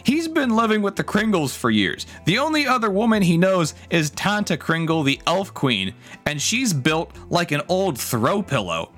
He's 0.03 0.27
been 0.27 0.55
living 0.55 0.81
with 0.81 0.95
the 0.95 1.03
Kringles 1.03 1.55
for 1.55 1.69
years. 1.69 2.05
The 2.25 2.39
only 2.39 2.65
other 2.65 2.89
woman 2.89 3.21
he 3.21 3.37
knows 3.37 3.75
is 3.89 4.09
Tanta 4.11 4.57
Kringle, 4.57 5.03
the 5.03 5.21
elf 5.27 5.53
queen, 5.53 5.93
and 6.25 6.41
she's 6.41 6.73
built 6.73 7.15
like 7.29 7.51
an 7.51 7.61
old 7.67 7.99
throw 7.99 8.41
pillow. 8.41 8.91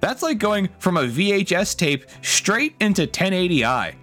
That's 0.00 0.22
like 0.22 0.38
going 0.38 0.68
from 0.78 0.96
a 0.96 1.04
VHS 1.04 1.76
tape 1.76 2.04
straight 2.22 2.76
into 2.80 3.06
1080i. 3.06 3.94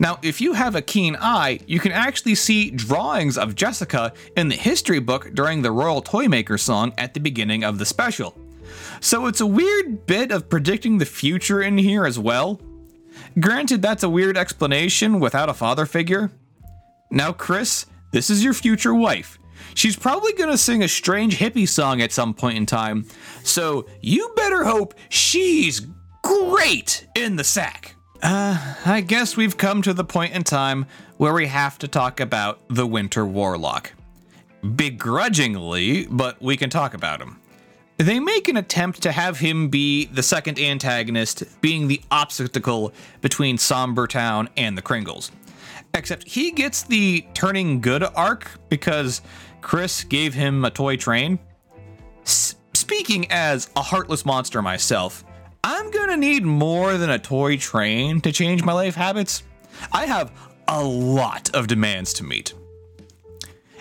Now, 0.00 0.18
if 0.22 0.40
you 0.40 0.52
have 0.52 0.76
a 0.76 0.82
keen 0.82 1.16
eye, 1.20 1.58
you 1.66 1.80
can 1.80 1.92
actually 1.92 2.36
see 2.36 2.70
drawings 2.70 3.36
of 3.36 3.56
Jessica 3.56 4.12
in 4.36 4.48
the 4.48 4.54
history 4.54 5.00
book 5.00 5.30
during 5.34 5.62
the 5.62 5.72
Royal 5.72 6.02
Toymaker 6.02 6.58
song 6.58 6.92
at 6.98 7.14
the 7.14 7.20
beginning 7.20 7.64
of 7.64 7.78
the 7.78 7.86
special. 7.86 8.36
So 9.00 9.26
it's 9.26 9.40
a 9.40 9.46
weird 9.46 10.06
bit 10.06 10.32
of 10.32 10.48
predicting 10.48 10.98
the 10.98 11.06
future 11.06 11.62
in 11.62 11.78
here 11.78 12.06
as 12.06 12.18
well. 12.18 12.60
Granted, 13.38 13.82
that's 13.82 14.02
a 14.02 14.08
weird 14.08 14.36
explanation 14.36 15.20
without 15.20 15.48
a 15.48 15.54
father 15.54 15.86
figure. 15.86 16.30
Now, 17.10 17.32
Kris, 17.32 17.86
this 18.12 18.30
is 18.30 18.44
your 18.44 18.54
future 18.54 18.94
wife. 18.94 19.38
She's 19.74 19.96
probably 19.96 20.32
gonna 20.32 20.58
sing 20.58 20.82
a 20.82 20.88
strange 20.88 21.38
hippie 21.38 21.68
song 21.68 22.00
at 22.00 22.12
some 22.12 22.34
point 22.34 22.56
in 22.56 22.66
time, 22.66 23.06
so 23.42 23.86
you 24.00 24.32
better 24.36 24.64
hope 24.64 24.94
she's 25.08 25.86
great 26.22 27.06
in 27.14 27.36
the 27.36 27.44
sack. 27.44 27.94
Uh, 28.22 28.74
I 28.84 29.00
guess 29.00 29.36
we've 29.36 29.56
come 29.56 29.82
to 29.82 29.94
the 29.94 30.04
point 30.04 30.34
in 30.34 30.42
time 30.42 30.86
where 31.16 31.32
we 31.32 31.46
have 31.46 31.78
to 31.78 31.88
talk 31.88 32.20
about 32.20 32.60
the 32.68 32.86
Winter 32.86 33.24
Warlock. 33.24 33.92
Begrudgingly, 34.74 36.06
but 36.06 36.40
we 36.42 36.56
can 36.56 36.70
talk 36.70 36.94
about 36.94 37.20
him. 37.20 37.40
They 37.98 38.20
make 38.20 38.46
an 38.46 38.56
attempt 38.56 39.02
to 39.02 39.12
have 39.12 39.38
him 39.38 39.68
be 39.68 40.06
the 40.06 40.22
second 40.22 40.60
antagonist, 40.60 41.42
being 41.60 41.88
the 41.88 42.00
obstacle 42.12 42.92
between 43.20 43.56
Sombertown 43.58 44.48
and 44.56 44.78
the 44.78 44.82
Kringles. 44.82 45.32
Except 45.94 46.28
he 46.28 46.52
gets 46.52 46.84
the 46.84 47.26
turning 47.34 47.80
good 47.80 48.04
arc 48.14 48.52
because 48.68 49.20
Kris 49.62 50.04
gave 50.04 50.32
him 50.32 50.64
a 50.64 50.70
toy 50.70 50.96
train. 50.96 51.40
S- 52.22 52.54
speaking 52.72 53.26
as 53.32 53.68
a 53.74 53.82
heartless 53.82 54.24
monster 54.24 54.62
myself, 54.62 55.24
I'm 55.64 55.90
gonna 55.90 56.16
need 56.16 56.44
more 56.44 56.98
than 56.98 57.10
a 57.10 57.18
toy 57.18 57.56
train 57.56 58.20
to 58.20 58.30
change 58.30 58.62
my 58.62 58.74
life 58.74 58.94
habits. 58.94 59.42
I 59.90 60.06
have 60.06 60.30
a 60.68 60.84
lot 60.84 61.50
of 61.52 61.66
demands 61.66 62.12
to 62.14 62.24
meet. 62.24 62.54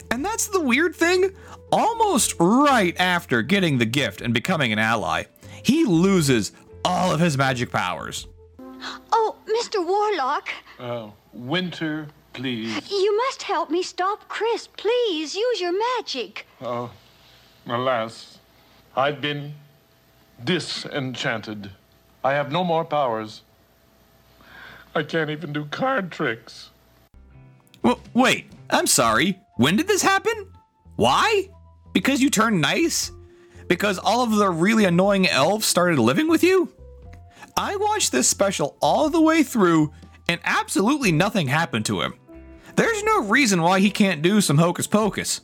And 0.10 0.26
that's 0.26 0.48
the 0.48 0.62
weird 0.62 0.96
thing. 0.96 1.36
Almost 1.72 2.36
right 2.40 2.96
after 3.00 3.42
getting 3.42 3.78
the 3.78 3.86
gift 3.86 4.22
and 4.22 4.34
becoming 4.34 4.72
an 4.72 4.80
ally, 4.80 5.24
he 5.64 5.84
loses 5.86 6.54
all 6.86 7.12
of 7.12 7.20
his 7.20 7.38
magic 7.38 7.72
powers. 7.72 8.28
Oh, 9.12 9.36
Mr. 9.48 9.86
Warlock, 9.86 10.50
Uh, 10.80 11.08
Winter, 11.34 12.08
please. 12.34 12.90
you 12.90 13.18
must 13.18 13.44
help 13.44 13.70
me 13.70 13.84
stop 13.84 14.30
Kris. 14.30 14.68
Please, 14.68 15.36
use 15.36 15.60
your 15.60 15.74
magic. 15.98 16.46
Oh, 16.62 16.92
alas, 17.66 18.38
I've 18.96 19.20
been 19.20 19.54
disenchanted. 20.44 21.72
I 22.24 22.34
have 22.34 22.52
no 22.52 22.64
more 22.64 22.86
powers. 22.86 23.42
I 24.96 25.04
can't 25.04 25.30
even 25.30 25.52
do 25.54 25.66
card 25.66 26.12
tricks. 26.12 26.70
Well, 27.82 28.00
wait, 28.14 28.46
I'm 28.70 28.88
sorry. 28.88 29.40
When 29.58 29.76
did 29.76 29.88
this 29.88 30.02
happen? 30.02 30.48
Why? 30.96 31.50
Because 31.94 32.22
you 32.22 32.30
turned 32.30 32.62
nice? 32.62 33.12
Because 33.68 33.98
all 33.98 34.24
of 34.24 34.32
the 34.32 34.50
really 34.50 34.86
annoying 34.86 35.28
elves 35.28 35.66
started 35.66 36.00
living 36.00 36.28
with 36.28 36.44
you? 36.44 36.72
I 37.58 37.76
watched 37.76 38.12
this 38.12 38.28
special 38.28 38.78
all 38.82 39.10
the 39.10 39.22
way 39.22 39.44
through 39.44 39.92
and 40.30 40.40
absolutely 40.44 41.12
nothing 41.12 41.48
happened 41.48 41.86
to 41.86 42.02
him. 42.02 42.14
There's 42.76 43.04
no 43.04 43.24
reason 43.24 43.62
why 43.62 43.80
he 43.80 43.90
can't 43.90 44.22
do 44.22 44.42
some 44.42 44.58
hocus 44.58 44.88
pocus. 44.88 45.42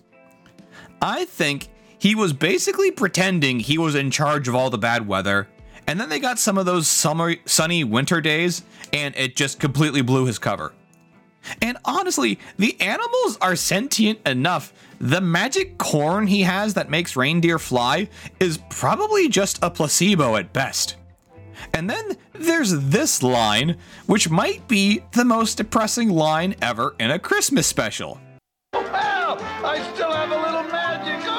I 1.01 1.25
think 1.25 1.69
he 1.97 2.15
was 2.15 2.33
basically 2.33 2.91
pretending 2.91 3.59
he 3.59 3.77
was 3.77 3.95
in 3.95 4.11
charge 4.11 4.47
of 4.47 4.55
all 4.55 4.69
the 4.69 4.77
bad 4.77 5.07
weather, 5.07 5.47
and 5.87 5.99
then 5.99 6.09
they 6.09 6.19
got 6.19 6.37
some 6.37 6.57
of 6.57 6.65
those 6.65 6.87
summer, 6.87 7.35
sunny 7.45 7.83
winter 7.83 8.21
days, 8.21 8.63
and 8.91 9.15
it 9.15 9.35
just 9.35 9.59
completely 9.59 10.01
blew 10.01 10.25
his 10.25 10.37
cover. 10.37 10.73
And 11.61 11.77
honestly, 11.83 12.39
the 12.57 12.79
animals 12.79 13.37
are 13.41 13.55
sentient 13.55 14.25
enough. 14.27 14.73
The 15.03 15.19
magic 15.19 15.77
corn 15.77 16.27
he 16.27 16.43
has 16.43 16.75
that 16.75 16.89
makes 16.89 17.17
reindeer 17.17 17.59
fly 17.59 18.07
is 18.39 18.59
probably 18.69 19.27
just 19.27 19.59
a 19.61 19.69
placebo 19.69 20.37
at 20.37 20.53
best. 20.53 20.95
And 21.73 21.89
then 21.89 22.15
there's 22.31 22.71
this 22.71 23.21
line, 23.21 23.75
which 24.05 24.29
might 24.29 24.65
be 24.69 25.03
the 25.11 25.25
most 25.25 25.55
depressing 25.55 26.07
line 26.07 26.55
ever 26.61 26.95
in 27.01 27.11
a 27.11 27.19
Christmas 27.19 27.67
special. 27.67 28.17
Well, 28.71 29.37
I 29.41 29.91
still 29.93 30.09
have 30.09 30.31
a 30.31 30.41
little 30.41 30.63
magic. 30.71 31.21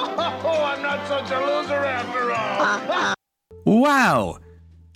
Oh, 0.47 0.63
I'm 0.63 0.83
not 0.83 1.09
such 1.09 1.31
a 1.31 1.41
loser 1.41 1.73
after 1.73 2.33
all. 2.33 3.15
Wow, 3.65 4.41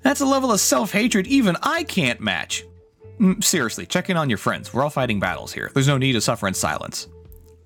that's 0.03 0.21
a 0.21 0.27
level 0.27 0.53
of 0.53 0.61
self 0.61 0.93
hatred 0.93 1.27
even 1.27 1.57
I 1.63 1.85
can't 1.85 2.21
match. 2.21 2.65
Mm, 3.19 3.43
Seriously, 3.43 3.87
check 3.87 4.11
in 4.11 4.19
on 4.19 4.29
your 4.29 4.37
friends. 4.37 4.75
We're 4.75 4.83
all 4.85 4.91
fighting 4.91 5.21
battles 5.21 5.55
here. 5.55 5.71
There's 5.73 5.89
no 5.89 5.97
need 5.97 6.13
to 6.13 6.21
suffer 6.21 6.47
in 6.47 6.53
silence. 6.53 7.09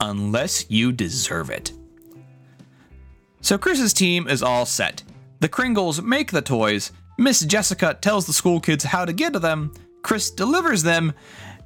Unless 0.00 0.70
you 0.70 0.92
deserve 0.92 1.50
it. 1.50 1.72
So 3.40 3.59
Kris's 3.59 3.92
team 3.92 4.28
is 4.28 4.42
all 4.42 4.66
set. 4.66 5.02
The 5.40 5.48
Kringles 5.48 6.02
make 6.02 6.31
the 6.31 6.42
toys, 6.42 6.92
Miss 7.18 7.40
Jessica 7.40 7.98
tells 8.00 8.26
the 8.26 8.33
school 8.33 8.61
kids 8.61 8.85
how 8.85 9.05
to 9.05 9.12
get 9.12 9.33
to 9.33 9.38
them, 9.38 9.72
Kris 10.02 10.31
delivers 10.31 10.83
them, 10.83 11.12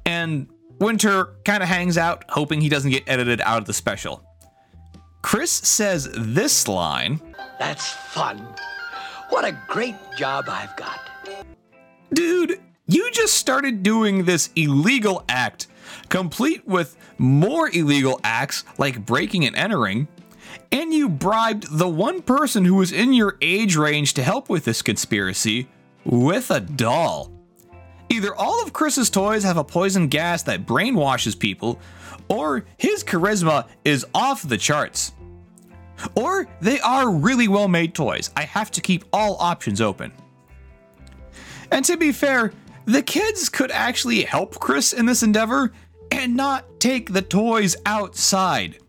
and 0.05 0.47
Winter 0.79 1.35
kind 1.45 1.63
of 1.63 1.69
hangs 1.69 1.97
out, 1.97 2.25
hoping 2.29 2.61
he 2.61 2.69
doesn't 2.69 2.91
get 2.91 3.03
edited 3.07 3.41
out 3.41 3.59
of 3.59 3.65
the 3.65 3.73
special. 3.73 4.23
Kris 5.21 5.51
says 5.51 6.09
this 6.15 6.67
line 6.67 7.19
That's 7.59 7.91
fun. 7.91 8.47
What 9.29 9.45
a 9.45 9.59
great 9.67 9.95
job 10.17 10.45
I've 10.47 10.75
got. 10.75 11.09
Dude, 12.13 12.61
you 12.87 13.11
just 13.11 13.33
started 13.33 13.83
doing 13.83 14.23
this 14.23 14.49
illegal 14.55 15.25
act, 15.27 15.67
complete 16.09 16.67
with 16.67 16.97
more 17.17 17.69
illegal 17.69 18.19
acts 18.23 18.63
like 18.77 19.05
breaking 19.05 19.45
and 19.45 19.55
entering, 19.55 20.07
and 20.71 20.93
you 20.93 21.09
bribed 21.09 21.77
the 21.77 21.87
one 21.87 22.21
person 22.21 22.65
who 22.65 22.75
was 22.75 22.91
in 22.91 23.13
your 23.13 23.37
age 23.41 23.75
range 23.75 24.13
to 24.15 24.23
help 24.23 24.49
with 24.49 24.65
this 24.65 24.81
conspiracy 24.81 25.67
with 26.05 26.51
a 26.51 26.59
doll. 26.59 27.31
Either 28.09 28.33
all 28.35 28.63
of 28.63 28.73
Kris's 28.73 29.09
toys 29.09 29.43
have 29.43 29.57
a 29.57 29.63
poison 29.63 30.07
gas 30.07 30.43
that 30.43 30.65
brainwashes 30.65 31.37
people, 31.37 31.79
or 32.29 32.65
his 32.77 33.03
charisma 33.03 33.67
is 33.83 34.05
off 34.13 34.47
the 34.47 34.57
charts. 34.57 35.13
Or 36.15 36.47
they 36.61 36.79
are 36.79 37.09
really 37.09 37.47
well 37.47 37.67
made 37.67 37.93
toys. 37.93 38.29
I 38.35 38.43
have 38.43 38.71
to 38.71 38.81
keep 38.81 39.05
all 39.11 39.35
options 39.39 39.81
open. 39.81 40.11
And 41.71 41.83
to 41.85 41.97
be 41.97 42.11
fair, 42.11 42.53
the 42.87 43.03
kids 43.03 43.49
could 43.49 43.69
actually 43.69 44.23
help 44.23 44.59
Kris 44.59 44.93
in 44.93 45.05
this 45.05 45.21
endeavor 45.21 45.73
and 46.09 46.35
not 46.35 46.79
take 46.79 47.11
the 47.11 47.21
toys 47.21 47.75
outside. 47.85 48.79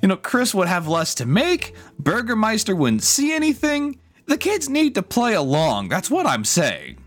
You 0.00 0.08
know, 0.08 0.16
Kris 0.16 0.54
would 0.54 0.68
have 0.68 0.86
less 0.86 1.14
to 1.16 1.26
make, 1.26 1.74
Burgermeister 1.98 2.76
wouldn't 2.76 3.02
see 3.02 3.34
anything. 3.34 3.98
The 4.26 4.38
kids 4.38 4.68
need 4.68 4.94
to 4.94 5.02
play 5.02 5.34
along, 5.34 5.88
that's 5.88 6.10
what 6.10 6.24
I'm 6.24 6.44
saying. 6.44 6.98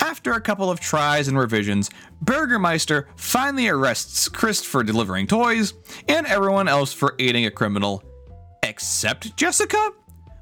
After 0.00 0.32
a 0.32 0.40
couple 0.40 0.68
of 0.68 0.80
tries 0.80 1.28
and 1.28 1.38
revisions, 1.38 1.90
Burgermeister 2.20 3.08
finally 3.16 3.68
arrests 3.68 4.28
Kris 4.28 4.64
for 4.64 4.82
delivering 4.82 5.28
toys 5.28 5.74
and 6.08 6.26
everyone 6.26 6.66
else 6.66 6.92
for 6.92 7.14
aiding 7.20 7.46
a 7.46 7.50
criminal, 7.50 8.02
except 8.64 9.36
Jessica, 9.36 9.90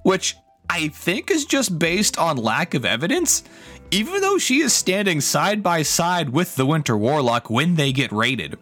which 0.02 0.34
I 0.70 0.88
think 0.88 1.30
is 1.30 1.44
just 1.44 1.78
based 1.78 2.16
on 2.16 2.36
lack 2.36 2.74
of 2.74 2.84
evidence, 2.84 3.42
even 3.90 4.20
though 4.20 4.38
she 4.38 4.60
is 4.60 4.72
standing 4.72 5.20
side 5.20 5.62
by 5.62 5.82
side 5.82 6.30
with 6.30 6.54
the 6.54 6.66
Winter 6.66 6.96
Warlock 6.96 7.50
when 7.50 7.74
they 7.74 7.92
get 7.92 8.12
raided. 8.12 8.58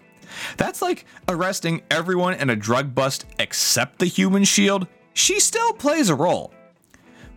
That's 0.56 0.80
like 0.80 1.04
arresting 1.28 1.82
everyone 1.90 2.34
in 2.34 2.50
a 2.50 2.56
drug 2.56 2.94
bust 2.94 3.26
except 3.38 3.98
the 3.98 4.06
human 4.06 4.44
shield. 4.44 4.86
She 5.12 5.40
still 5.40 5.72
plays 5.74 6.08
a 6.08 6.14
role. 6.14 6.52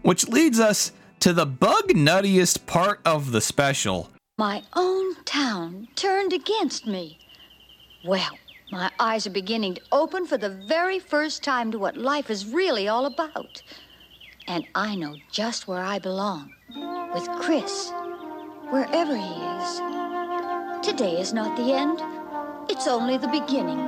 Which 0.04 0.28
leads 0.28 0.60
us 0.60 0.92
to 1.20 1.34
the 1.34 1.46
bug 1.46 1.90
nuttiest 1.90 2.66
part 2.66 3.02
of 3.06 3.32
the 3.32 3.42
special. 3.42 4.10
My 4.38 4.64
own 4.74 5.16
town 5.26 5.88
turned 5.96 6.34
against 6.34 6.88
me. 6.88 7.20
Well, 8.06 8.38
my 8.72 8.90
eyes 9.00 9.28
are 9.28 9.32
beginning 9.32 9.76
to 9.76 9.82
open 9.92 10.26
for 10.26 10.38
the 10.38 10.50
very 10.50 10.98
first 10.98 11.44
time 11.44 11.72
to 11.72 11.80
what 11.80 11.98
life 11.98 12.30
is 12.30 12.46
really 12.46 12.88
all 12.88 13.06
about. 13.06 13.62
And 14.48 14.66
I 14.74 14.96
know 14.96 15.16
just 15.30 15.68
where 15.68 15.84
I 15.84 16.00
belong 16.00 16.54
with 16.76 17.28
Kris, 17.42 17.92
wherever 18.70 19.16
he 19.16 19.34
is. 19.58 19.82
Today 20.86 21.20
is 21.20 21.34
not 21.34 21.56
the 21.58 21.74
end, 21.74 22.02
it's 22.70 22.88
only 22.88 23.18
the 23.18 23.28
beginning. 23.28 23.80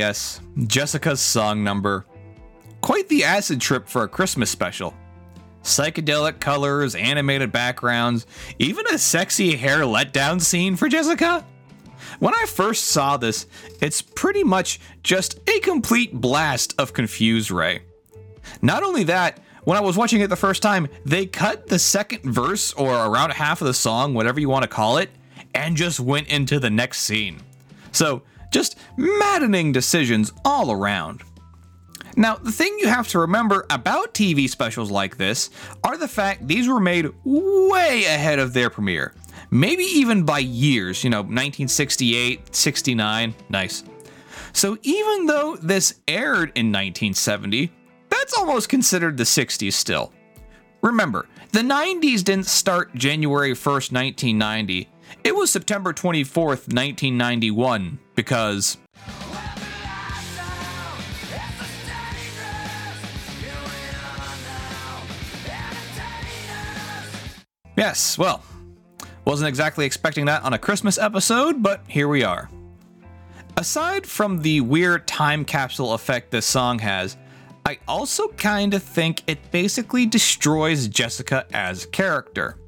Yes, 0.00 0.40
Jessica's 0.66 1.20
song 1.20 1.62
number. 1.62 2.06
Quite 2.80 3.06
the 3.10 3.22
acid 3.22 3.60
trip 3.60 3.86
for 3.86 4.02
a 4.02 4.08
Christmas 4.08 4.48
special. 4.48 4.94
Psychedelic 5.62 6.40
colors, 6.40 6.94
animated 6.94 7.52
backgrounds, 7.52 8.24
even 8.58 8.86
a 8.86 8.96
sexy 8.96 9.56
hair 9.56 9.80
letdown 9.80 10.40
scene 10.40 10.74
for 10.74 10.88
Jessica. 10.88 11.44
When 12.18 12.32
I 12.32 12.46
first 12.46 12.84
saw 12.84 13.18
this, 13.18 13.44
it's 13.82 14.00
pretty 14.00 14.42
much 14.42 14.80
just 15.02 15.38
a 15.46 15.60
complete 15.60 16.14
blast 16.14 16.74
of 16.78 16.94
Confused 16.94 17.50
Ray. 17.50 17.82
Not 18.62 18.82
only 18.82 19.04
that, 19.04 19.38
when 19.64 19.76
I 19.76 19.82
was 19.82 19.98
watching 19.98 20.22
it 20.22 20.28
the 20.28 20.34
first 20.36 20.62
time, 20.62 20.88
they 21.04 21.26
cut 21.26 21.66
the 21.66 21.78
second 21.78 22.22
verse 22.32 22.72
or 22.72 22.94
around 22.94 23.32
half 23.32 23.60
of 23.60 23.66
the 23.66 23.74
song, 23.74 24.14
whatever 24.14 24.40
you 24.40 24.48
want 24.48 24.62
to 24.62 24.68
call 24.68 24.96
it, 24.96 25.10
and 25.54 25.76
just 25.76 26.00
went 26.00 26.28
into 26.28 26.58
the 26.58 26.70
next 26.70 27.00
scene. 27.00 27.42
So, 27.92 28.22
just 28.50 28.76
maddening 28.96 29.72
decisions 29.72 30.32
all 30.44 30.72
around. 30.72 31.22
Now, 32.16 32.36
the 32.36 32.52
thing 32.52 32.76
you 32.80 32.88
have 32.88 33.08
to 33.08 33.20
remember 33.20 33.66
about 33.70 34.14
TV 34.14 34.48
specials 34.48 34.90
like 34.90 35.16
this 35.16 35.50
are 35.84 35.96
the 35.96 36.08
fact 36.08 36.46
these 36.46 36.68
were 36.68 36.80
made 36.80 37.08
way 37.24 38.04
ahead 38.04 38.38
of 38.38 38.52
their 38.52 38.68
premiere. 38.68 39.14
Maybe 39.50 39.84
even 39.84 40.24
by 40.24 40.40
years, 40.40 41.02
you 41.02 41.10
know, 41.10 41.20
1968, 41.20 42.54
69, 42.54 43.34
nice. 43.48 43.84
So 44.52 44.76
even 44.82 45.26
though 45.26 45.56
this 45.56 46.00
aired 46.08 46.52
in 46.56 46.66
1970, 46.66 47.72
that's 48.08 48.36
almost 48.36 48.68
considered 48.68 49.16
the 49.16 49.24
60s 49.24 49.72
still. 49.72 50.12
Remember, 50.82 51.28
the 51.52 51.60
90s 51.60 52.24
didn't 52.24 52.46
start 52.46 52.94
January 52.94 53.52
1st, 53.52 53.92
1990. 53.92 54.88
It 55.24 55.34
was 55.34 55.50
September 55.50 55.92
24th, 55.92 56.68
1991, 56.72 57.98
because 58.20 58.76
Yes, 67.78 68.18
well, 68.18 68.44
wasn't 69.24 69.48
exactly 69.48 69.86
expecting 69.86 70.26
that 70.26 70.42
on 70.42 70.52
a 70.52 70.58
Christmas 70.58 70.98
episode, 70.98 71.62
but 71.62 71.82
here 71.88 72.08
we 72.08 72.22
are. 72.22 72.50
Aside 73.56 74.06
from 74.06 74.42
the 74.42 74.60
weird 74.60 75.08
time 75.08 75.46
capsule 75.46 75.94
effect 75.94 76.30
this 76.30 76.44
song 76.44 76.78
has, 76.80 77.16
I 77.64 77.78
also 77.88 78.28
kind 78.28 78.74
of 78.74 78.82
think 78.82 79.22
it 79.26 79.50
basically 79.50 80.04
destroys 80.04 80.88
Jessica 80.88 81.46
as 81.54 81.84
a 81.84 81.88
character. 81.88 82.58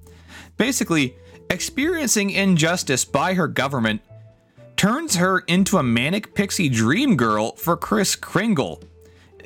Basically, 0.56 1.14
experiencing 1.50 2.30
injustice 2.30 3.04
by 3.04 3.34
her 3.34 3.48
government 3.48 4.00
turns 4.82 5.14
her 5.14 5.38
into 5.46 5.78
a 5.78 5.82
manic 5.84 6.34
pixie 6.34 6.68
dream 6.68 7.16
girl 7.16 7.52
for 7.52 7.76
Kris 7.76 8.16
Kringle. 8.16 8.82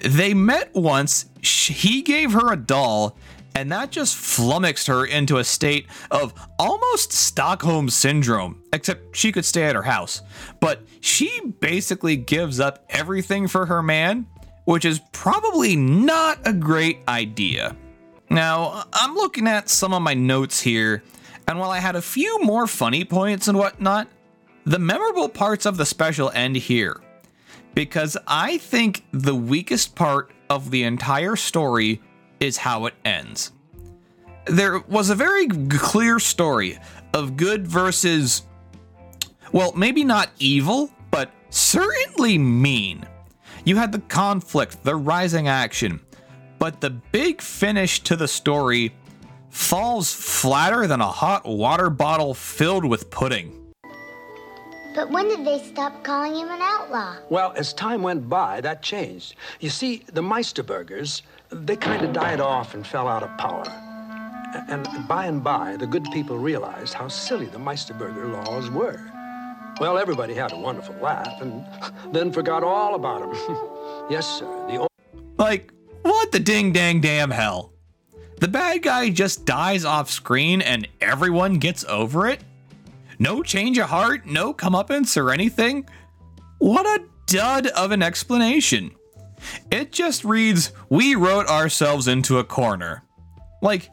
They 0.03 0.33
met 0.33 0.75
once, 0.75 1.27
he 1.43 2.01
gave 2.01 2.33
her 2.33 2.51
a 2.51 2.57
doll, 2.57 3.19
and 3.55 3.71
that 3.71 3.91
just 3.91 4.17
flummoxed 4.17 4.87
her 4.87 5.05
into 5.05 5.37
a 5.37 5.45
state 5.45 5.89
of 6.11 6.33
almost 6.59 7.13
Stockholm 7.13 7.91
syndrome, 7.91 8.63
except 8.73 9.15
she 9.15 9.31
could 9.31 9.45
stay 9.45 9.65
at 9.65 9.75
her 9.75 9.83
house. 9.83 10.23
But 10.59 10.81
she 11.03 11.39
basically 11.61 12.17
gives 12.17 12.59
up 12.59 12.87
everything 12.89 13.47
for 13.47 13.67
her 13.67 13.83
man, 13.83 14.25
which 14.65 14.87
is 14.87 15.03
probably 15.13 15.77
not 15.77 16.39
a 16.47 16.55
great 16.55 17.01
idea. 17.09 17.77
Now, 18.31 18.87
I'm 18.91 19.15
looking 19.15 19.47
at 19.47 19.69
some 19.69 19.93
of 19.93 20.01
my 20.01 20.15
notes 20.15 20.63
here, 20.63 21.03
and 21.47 21.59
while 21.59 21.73
I 21.73 21.81
had 21.81 21.95
a 21.95 22.01
few 22.01 22.43
more 22.43 22.67
funny 22.67 23.05
points 23.05 23.49
and 23.49 23.59
whatnot, 23.59 24.09
the 24.67 24.79
memorable 24.81 25.29
parts 25.29 25.65
of 25.65 25.77
the 25.77 25.87
special 25.87 26.31
end 26.31 26.57
here. 26.57 27.01
Because 27.75 28.17
I 28.27 28.59
think 28.59 29.05
the 29.13 29.35
weakest 29.35 29.95
part 29.95 30.33
of 30.51 30.71
the 30.71 30.83
entire 30.83 31.37
story 31.37 32.03
is 32.41 32.57
how 32.57 32.87
it 32.87 32.95
ends. 33.05 33.53
There 34.47 34.81
was 34.81 35.09
a 35.11 35.15
very 35.15 35.47
clear 35.47 36.19
story 36.19 36.79
of 37.15 37.37
good 37.37 37.67
versus, 37.67 38.43
well, 39.53 39.73
maybe 39.73 40.05
not 40.05 40.31
evil, 40.39 40.91
but 41.11 41.31
certainly 41.51 42.37
mean. 42.37 43.05
You 43.65 43.77
had 43.77 43.93
the 43.93 44.01
conflict, 44.01 44.83
the 44.83 44.97
rising 44.97 45.49
action, 45.49 46.01
but 46.59 46.81
the 46.81 46.91
big 46.91 47.41
finish 47.41 48.01
to 48.01 48.17
the 48.17 48.29
story 48.29 48.95
falls 49.51 50.13
flatter 50.13 50.87
than 50.87 51.01
a 51.01 51.07
hot 51.07 51.47
water 51.47 51.91
bottle 51.91 52.35
filled 52.35 52.85
with 52.85 53.11
pudding. 53.11 53.56
But 54.97 55.11
when 55.11 55.29
did 55.29 55.45
they 55.45 55.59
stop 55.59 56.03
calling 56.03 56.35
him 56.35 56.49
an 56.49 56.63
outlaw? 56.63 57.17
Well, 57.29 57.53
as 57.55 57.75
time 57.75 58.01
went 58.01 58.31
by, 58.31 58.63
that 58.63 58.83
changed. 58.83 59.35
You 59.61 59.69
see, 59.69 60.03
the 60.11 60.23
Meisterburgers, 60.23 61.21
they 61.51 61.77
kind 61.77 62.03
of 62.03 62.15
died 62.15 62.41
off 62.41 62.73
and 62.73 62.85
fell 62.85 63.07
out 63.07 63.23
of 63.23 63.37
power. 63.37 63.65
And 64.69 64.89
by 65.07 65.27
and 65.27 65.45
by, 65.45 65.77
the 65.77 65.87
good 65.87 66.07
people 66.15 66.39
realized 66.39 66.95
how 66.95 67.09
silly 67.09 67.45
the 67.45 67.59
Meisterburger 67.59 68.33
laws 68.33 68.71
were. 68.71 68.99
Well, 69.79 69.99
everybody 69.99 70.33
had 70.33 70.53
a 70.53 70.57
wonderful 70.57 70.95
laugh 70.95 71.43
and 71.43 71.67
then 72.15 72.33
forgot 72.33 72.65
all 72.65 72.95
about 72.95 73.21
them. 73.21 74.07
yes, 74.11 74.27
sir. 74.27 74.47
The 74.67 74.79
old... 74.79 74.89
Like, 75.37 75.75
what 76.01 76.33
the 76.33 76.41
ding 76.41 76.73
dang 76.73 77.03
damn 77.03 77.31
hell? 77.31 77.75
The 78.41 78.49
bad 78.49 78.83
guy 78.83 79.11
just 79.11 79.45
dies 79.45 79.85
off 79.85 80.11
screen 80.11 80.63
and 80.63 80.89
everyone 81.03 81.59
gets 81.59 81.85
over 81.85 82.27
it? 82.27 82.41
No 83.19 83.43
change 83.43 83.79
of 83.79 83.89
heart, 83.89 84.27
no 84.27 84.53
comeuppance 84.53 85.17
or 85.21 85.33
anything? 85.33 85.89
What 86.59 86.87
a 86.87 87.05
dud 87.27 87.67
of 87.69 87.91
an 87.91 88.03
explanation. 88.03 88.93
It 89.71 89.93
just 89.93 90.25
reads, 90.25 90.73
We 90.89 91.15
wrote 91.15 91.47
ourselves 91.49 92.09
into 92.09 92.39
a 92.39 92.45
corner. 92.45 93.03
Like, 93.63 93.91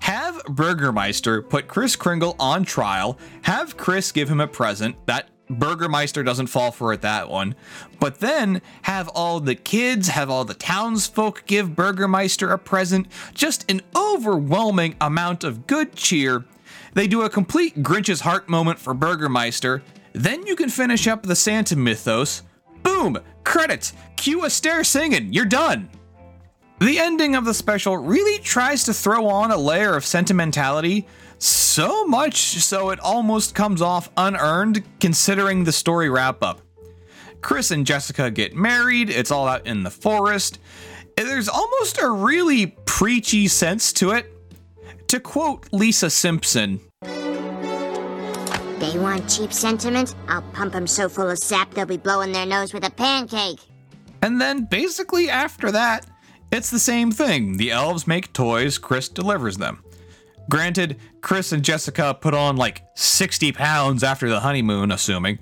have 0.00 0.42
Burgermeister 0.46 1.42
put 1.42 1.68
Kris 1.68 1.96
Kringle 1.96 2.34
on 2.38 2.64
trial, 2.64 3.18
have 3.42 3.76
Kris 3.76 4.10
give 4.10 4.28
him 4.28 4.40
a 4.40 4.48
present, 4.48 4.96
that 5.06 5.28
Burgermeister 5.48 6.22
doesn't 6.22 6.48
fall 6.48 6.72
for 6.72 6.92
it 6.92 7.02
that 7.02 7.28
one, 7.28 7.54
but 8.00 8.20
then 8.20 8.62
have 8.82 9.08
all 9.08 9.38
the 9.38 9.54
kids, 9.54 10.08
have 10.08 10.30
all 10.30 10.44
the 10.44 10.54
townsfolk 10.54 11.44
give 11.46 11.76
Burgermeister 11.76 12.50
a 12.50 12.58
present, 12.58 13.06
just 13.34 13.70
an 13.70 13.82
overwhelming 13.94 14.96
amount 15.00 15.44
of 15.44 15.66
good 15.66 15.94
cheer 15.94 16.44
they 16.94 17.06
do 17.06 17.22
a 17.22 17.30
complete 17.30 17.82
Grinch's 17.82 18.20
heart 18.20 18.48
moment 18.48 18.78
for 18.78 18.94
Burgermeister. 18.94 19.82
Then 20.12 20.46
you 20.46 20.56
can 20.56 20.68
finish 20.68 21.06
up 21.06 21.22
the 21.22 21.36
Santa 21.36 21.76
mythos. 21.76 22.42
Boom! 22.82 23.18
Credits! 23.44 23.92
Cue 24.16 24.42
Astaire 24.42 24.84
singing. 24.84 25.32
You're 25.32 25.44
done. 25.44 25.88
The 26.80 26.98
ending 26.98 27.36
of 27.36 27.44
the 27.44 27.54
special 27.54 27.96
really 27.96 28.42
tries 28.42 28.84
to 28.84 28.92
throw 28.92 29.26
on 29.26 29.52
a 29.52 29.56
layer 29.56 29.96
of 29.96 30.04
sentimentality, 30.04 31.06
so 31.38 32.04
much 32.06 32.36
so 32.36 32.90
it 32.90 32.98
almost 33.00 33.54
comes 33.54 33.80
off 33.80 34.10
unearned 34.16 34.82
considering 34.98 35.64
the 35.64 35.72
story 35.72 36.10
wrap 36.10 36.42
up. 36.42 36.60
Kris 37.40 37.70
and 37.70 37.86
Jessica 37.86 38.30
get 38.30 38.54
married, 38.54 39.10
it's 39.10 39.30
all 39.30 39.48
out 39.48 39.66
in 39.66 39.82
the 39.82 39.90
forest. 39.90 40.58
There's 41.16 41.48
almost 41.48 42.00
a 42.00 42.10
really 42.10 42.68
preachy 42.84 43.48
sense 43.48 43.92
to 43.94 44.10
it, 44.10 44.41
to 45.12 45.20
quote 45.20 45.68
Lisa 45.72 46.08
Simpson, 46.08 46.80
They 47.02 48.98
want 48.98 49.28
cheap 49.28 49.52
sentiment? 49.52 50.14
I'll 50.26 50.40
pump 50.54 50.72
them 50.72 50.86
so 50.86 51.06
full 51.06 51.28
of 51.28 51.38
sap 51.38 51.74
they'll 51.74 51.84
be 51.84 51.98
blowing 51.98 52.32
their 52.32 52.46
nose 52.46 52.72
with 52.72 52.82
a 52.86 52.90
pancake. 52.90 53.60
And 54.22 54.40
then 54.40 54.64
basically 54.64 55.28
after 55.28 55.70
that, 55.70 56.06
it's 56.50 56.70
the 56.70 56.78
same 56.78 57.12
thing. 57.12 57.58
The 57.58 57.72
elves 57.72 58.06
make 58.06 58.32
toys, 58.32 58.78
Kris 58.78 59.10
delivers 59.10 59.58
them. 59.58 59.84
Granted, 60.48 60.96
Kris 61.20 61.52
and 61.52 61.62
Jessica 61.62 62.16
put 62.18 62.32
on 62.32 62.56
like 62.56 62.82
60 62.94 63.52
pounds 63.52 64.02
after 64.02 64.30
the 64.30 64.40
honeymoon, 64.40 64.92
assuming. 64.92 65.38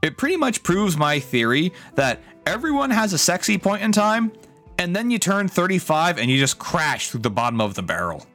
It 0.00 0.16
pretty 0.16 0.38
much 0.38 0.62
proves 0.62 0.96
my 0.96 1.20
theory 1.20 1.74
that 1.94 2.22
everyone 2.46 2.88
has 2.88 3.12
a 3.12 3.18
sexy 3.18 3.58
point 3.58 3.82
in 3.82 3.92
time, 3.92 4.32
and 4.78 4.96
then 4.96 5.10
you 5.10 5.18
turn 5.18 5.46
35 5.46 6.16
and 6.18 6.30
you 6.30 6.38
just 6.38 6.58
crash 6.58 7.10
through 7.10 7.20
the 7.20 7.28
bottom 7.28 7.60
of 7.60 7.74
the 7.74 7.82
barrel. 7.82 8.26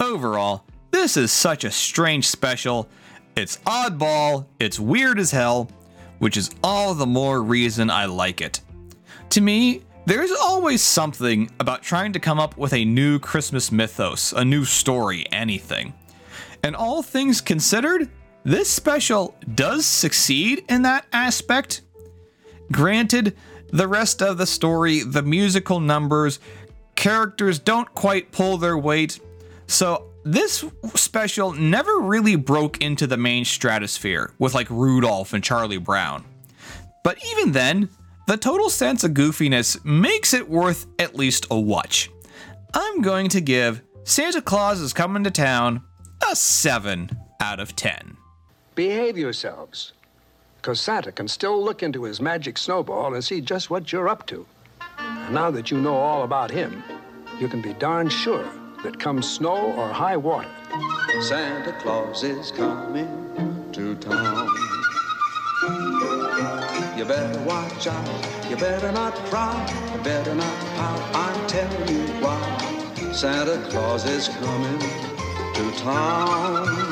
Overall, 0.00 0.64
this 0.90 1.16
is 1.16 1.32
such 1.32 1.64
a 1.64 1.70
strange 1.70 2.26
special. 2.28 2.88
It's 3.36 3.58
oddball, 3.58 4.46
it's 4.60 4.78
weird 4.78 5.18
as 5.18 5.30
hell, 5.30 5.70
which 6.18 6.36
is 6.36 6.50
all 6.62 6.94
the 6.94 7.06
more 7.06 7.42
reason 7.42 7.90
I 7.90 8.06
like 8.06 8.40
it. 8.40 8.60
To 9.30 9.40
me, 9.40 9.82
there's 10.06 10.32
always 10.32 10.82
something 10.82 11.50
about 11.58 11.82
trying 11.82 12.12
to 12.12 12.20
come 12.20 12.38
up 12.38 12.56
with 12.56 12.72
a 12.72 12.84
new 12.84 13.18
Christmas 13.18 13.72
mythos, 13.72 14.32
a 14.32 14.44
new 14.44 14.64
story, 14.64 15.26
anything. 15.32 15.92
And 16.62 16.76
all 16.76 17.02
things 17.02 17.40
considered, 17.40 18.10
this 18.44 18.70
special 18.70 19.34
does 19.54 19.84
succeed 19.84 20.64
in 20.68 20.82
that 20.82 21.06
aspect. 21.12 21.82
Granted, 22.70 23.36
the 23.72 23.88
rest 23.88 24.22
of 24.22 24.38
the 24.38 24.46
story, 24.46 25.00
the 25.00 25.22
musical 25.22 25.80
numbers, 25.80 26.38
characters 26.94 27.58
don't 27.58 27.92
quite 27.94 28.30
pull 28.30 28.56
their 28.58 28.78
weight, 28.78 29.18
so 29.66 30.12
this 30.24 30.64
special 30.94 31.52
never 31.52 31.98
really 32.00 32.36
broke 32.36 32.82
into 32.82 33.06
the 33.06 33.16
main 33.16 33.44
stratosphere 33.44 34.32
with 34.38 34.54
like 34.54 34.68
Rudolph 34.70 35.32
and 35.32 35.42
Charlie 35.42 35.78
Brown. 35.78 36.24
But 37.04 37.18
even 37.32 37.52
then, 37.52 37.88
the 38.26 38.36
total 38.36 38.68
sense 38.68 39.04
of 39.04 39.12
goofiness 39.12 39.84
makes 39.84 40.34
it 40.34 40.48
worth 40.48 40.86
at 40.98 41.14
least 41.14 41.46
a 41.50 41.58
watch. 41.58 42.10
I'm 42.74 43.02
going 43.02 43.28
to 43.30 43.40
give 43.40 43.82
Santa 44.04 44.42
Claus 44.42 44.80
is 44.80 44.92
Coming 44.92 45.24
to 45.24 45.30
Town 45.30 45.82
a 46.28 46.34
7 46.34 47.10
out 47.40 47.60
of 47.60 47.76
10. 47.76 48.16
Behave 48.74 49.16
yourselves, 49.16 49.92
because 50.56 50.80
Santa 50.80 51.12
can 51.12 51.28
still 51.28 51.62
look 51.62 51.82
into 51.82 52.02
his 52.02 52.20
magic 52.20 52.58
snowball 52.58 53.14
and 53.14 53.24
see 53.24 53.40
just 53.40 53.70
what 53.70 53.92
you're 53.92 54.08
up 54.08 54.26
to. 54.26 54.44
And 54.98 55.34
now 55.34 55.50
that 55.52 55.70
you 55.70 55.80
know 55.80 55.94
all 55.94 56.24
about 56.24 56.50
him, 56.50 56.82
you 57.38 57.48
can 57.48 57.62
be 57.62 57.74
darn 57.74 58.08
sure 58.08 58.50
that 58.86 59.00
come 59.00 59.20
snow 59.20 59.72
or 59.72 59.88
high 59.88 60.16
water, 60.16 60.48
Santa 61.22 61.72
Claus 61.80 62.22
is 62.22 62.52
coming 62.52 63.08
to 63.72 63.96
town. 63.96 64.46
You 66.96 67.04
better 67.04 67.40
watch 67.40 67.88
out, 67.88 68.48
you 68.48 68.54
better 68.56 68.92
not 68.92 69.12
cry, 69.26 69.58
you 69.92 70.00
better 70.04 70.36
not 70.36 70.56
pout, 70.76 71.00
I'm 71.16 71.48
telling 71.48 71.88
you 71.88 72.06
why. 72.22 73.12
Santa 73.12 73.60
Claus 73.70 74.04
is 74.04 74.28
coming 74.28 74.78
to 74.78 75.78
town. 75.78 76.86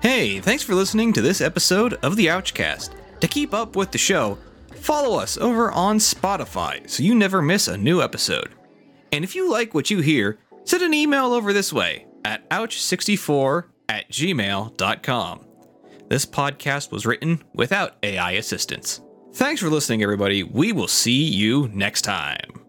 Hey, 0.00 0.38
thanks 0.38 0.62
for 0.62 0.76
listening 0.76 1.12
to 1.14 1.20
this 1.20 1.40
episode 1.40 1.94
of 1.94 2.14
the 2.14 2.26
Aewchcast. 2.26 2.90
To 3.18 3.26
keep 3.26 3.52
up 3.52 3.74
with 3.74 3.90
the 3.90 3.98
show, 3.98 4.38
follow 4.78 5.18
us 5.18 5.36
over 5.36 5.70
on 5.70 5.98
Spotify 5.98 6.88
so 6.88 7.02
you 7.02 7.14
never 7.14 7.42
miss 7.42 7.68
a 7.68 7.76
new 7.76 8.00
episode. 8.02 8.54
And 9.12 9.24
if 9.24 9.34
you 9.34 9.50
like 9.50 9.74
what 9.74 9.90
you 9.90 10.00
hear, 10.00 10.38
send 10.64 10.82
an 10.82 10.94
email 10.94 11.32
over 11.32 11.52
this 11.52 11.72
way 11.72 12.06
at 12.24 12.48
Aewch64 12.50 13.64
at 13.88 14.10
gmail.com. 14.10 15.46
This 16.08 16.26
podcast 16.26 16.90
was 16.90 17.06
written 17.06 17.42
without 17.54 17.96
AI 18.02 18.32
assistance. 18.32 19.00
Thanks 19.34 19.60
for 19.60 19.68
listening, 19.68 20.02
everybody. 20.02 20.42
We 20.42 20.72
will 20.72 20.88
see 20.88 21.22
you 21.22 21.68
next 21.68 22.02
time. 22.02 22.67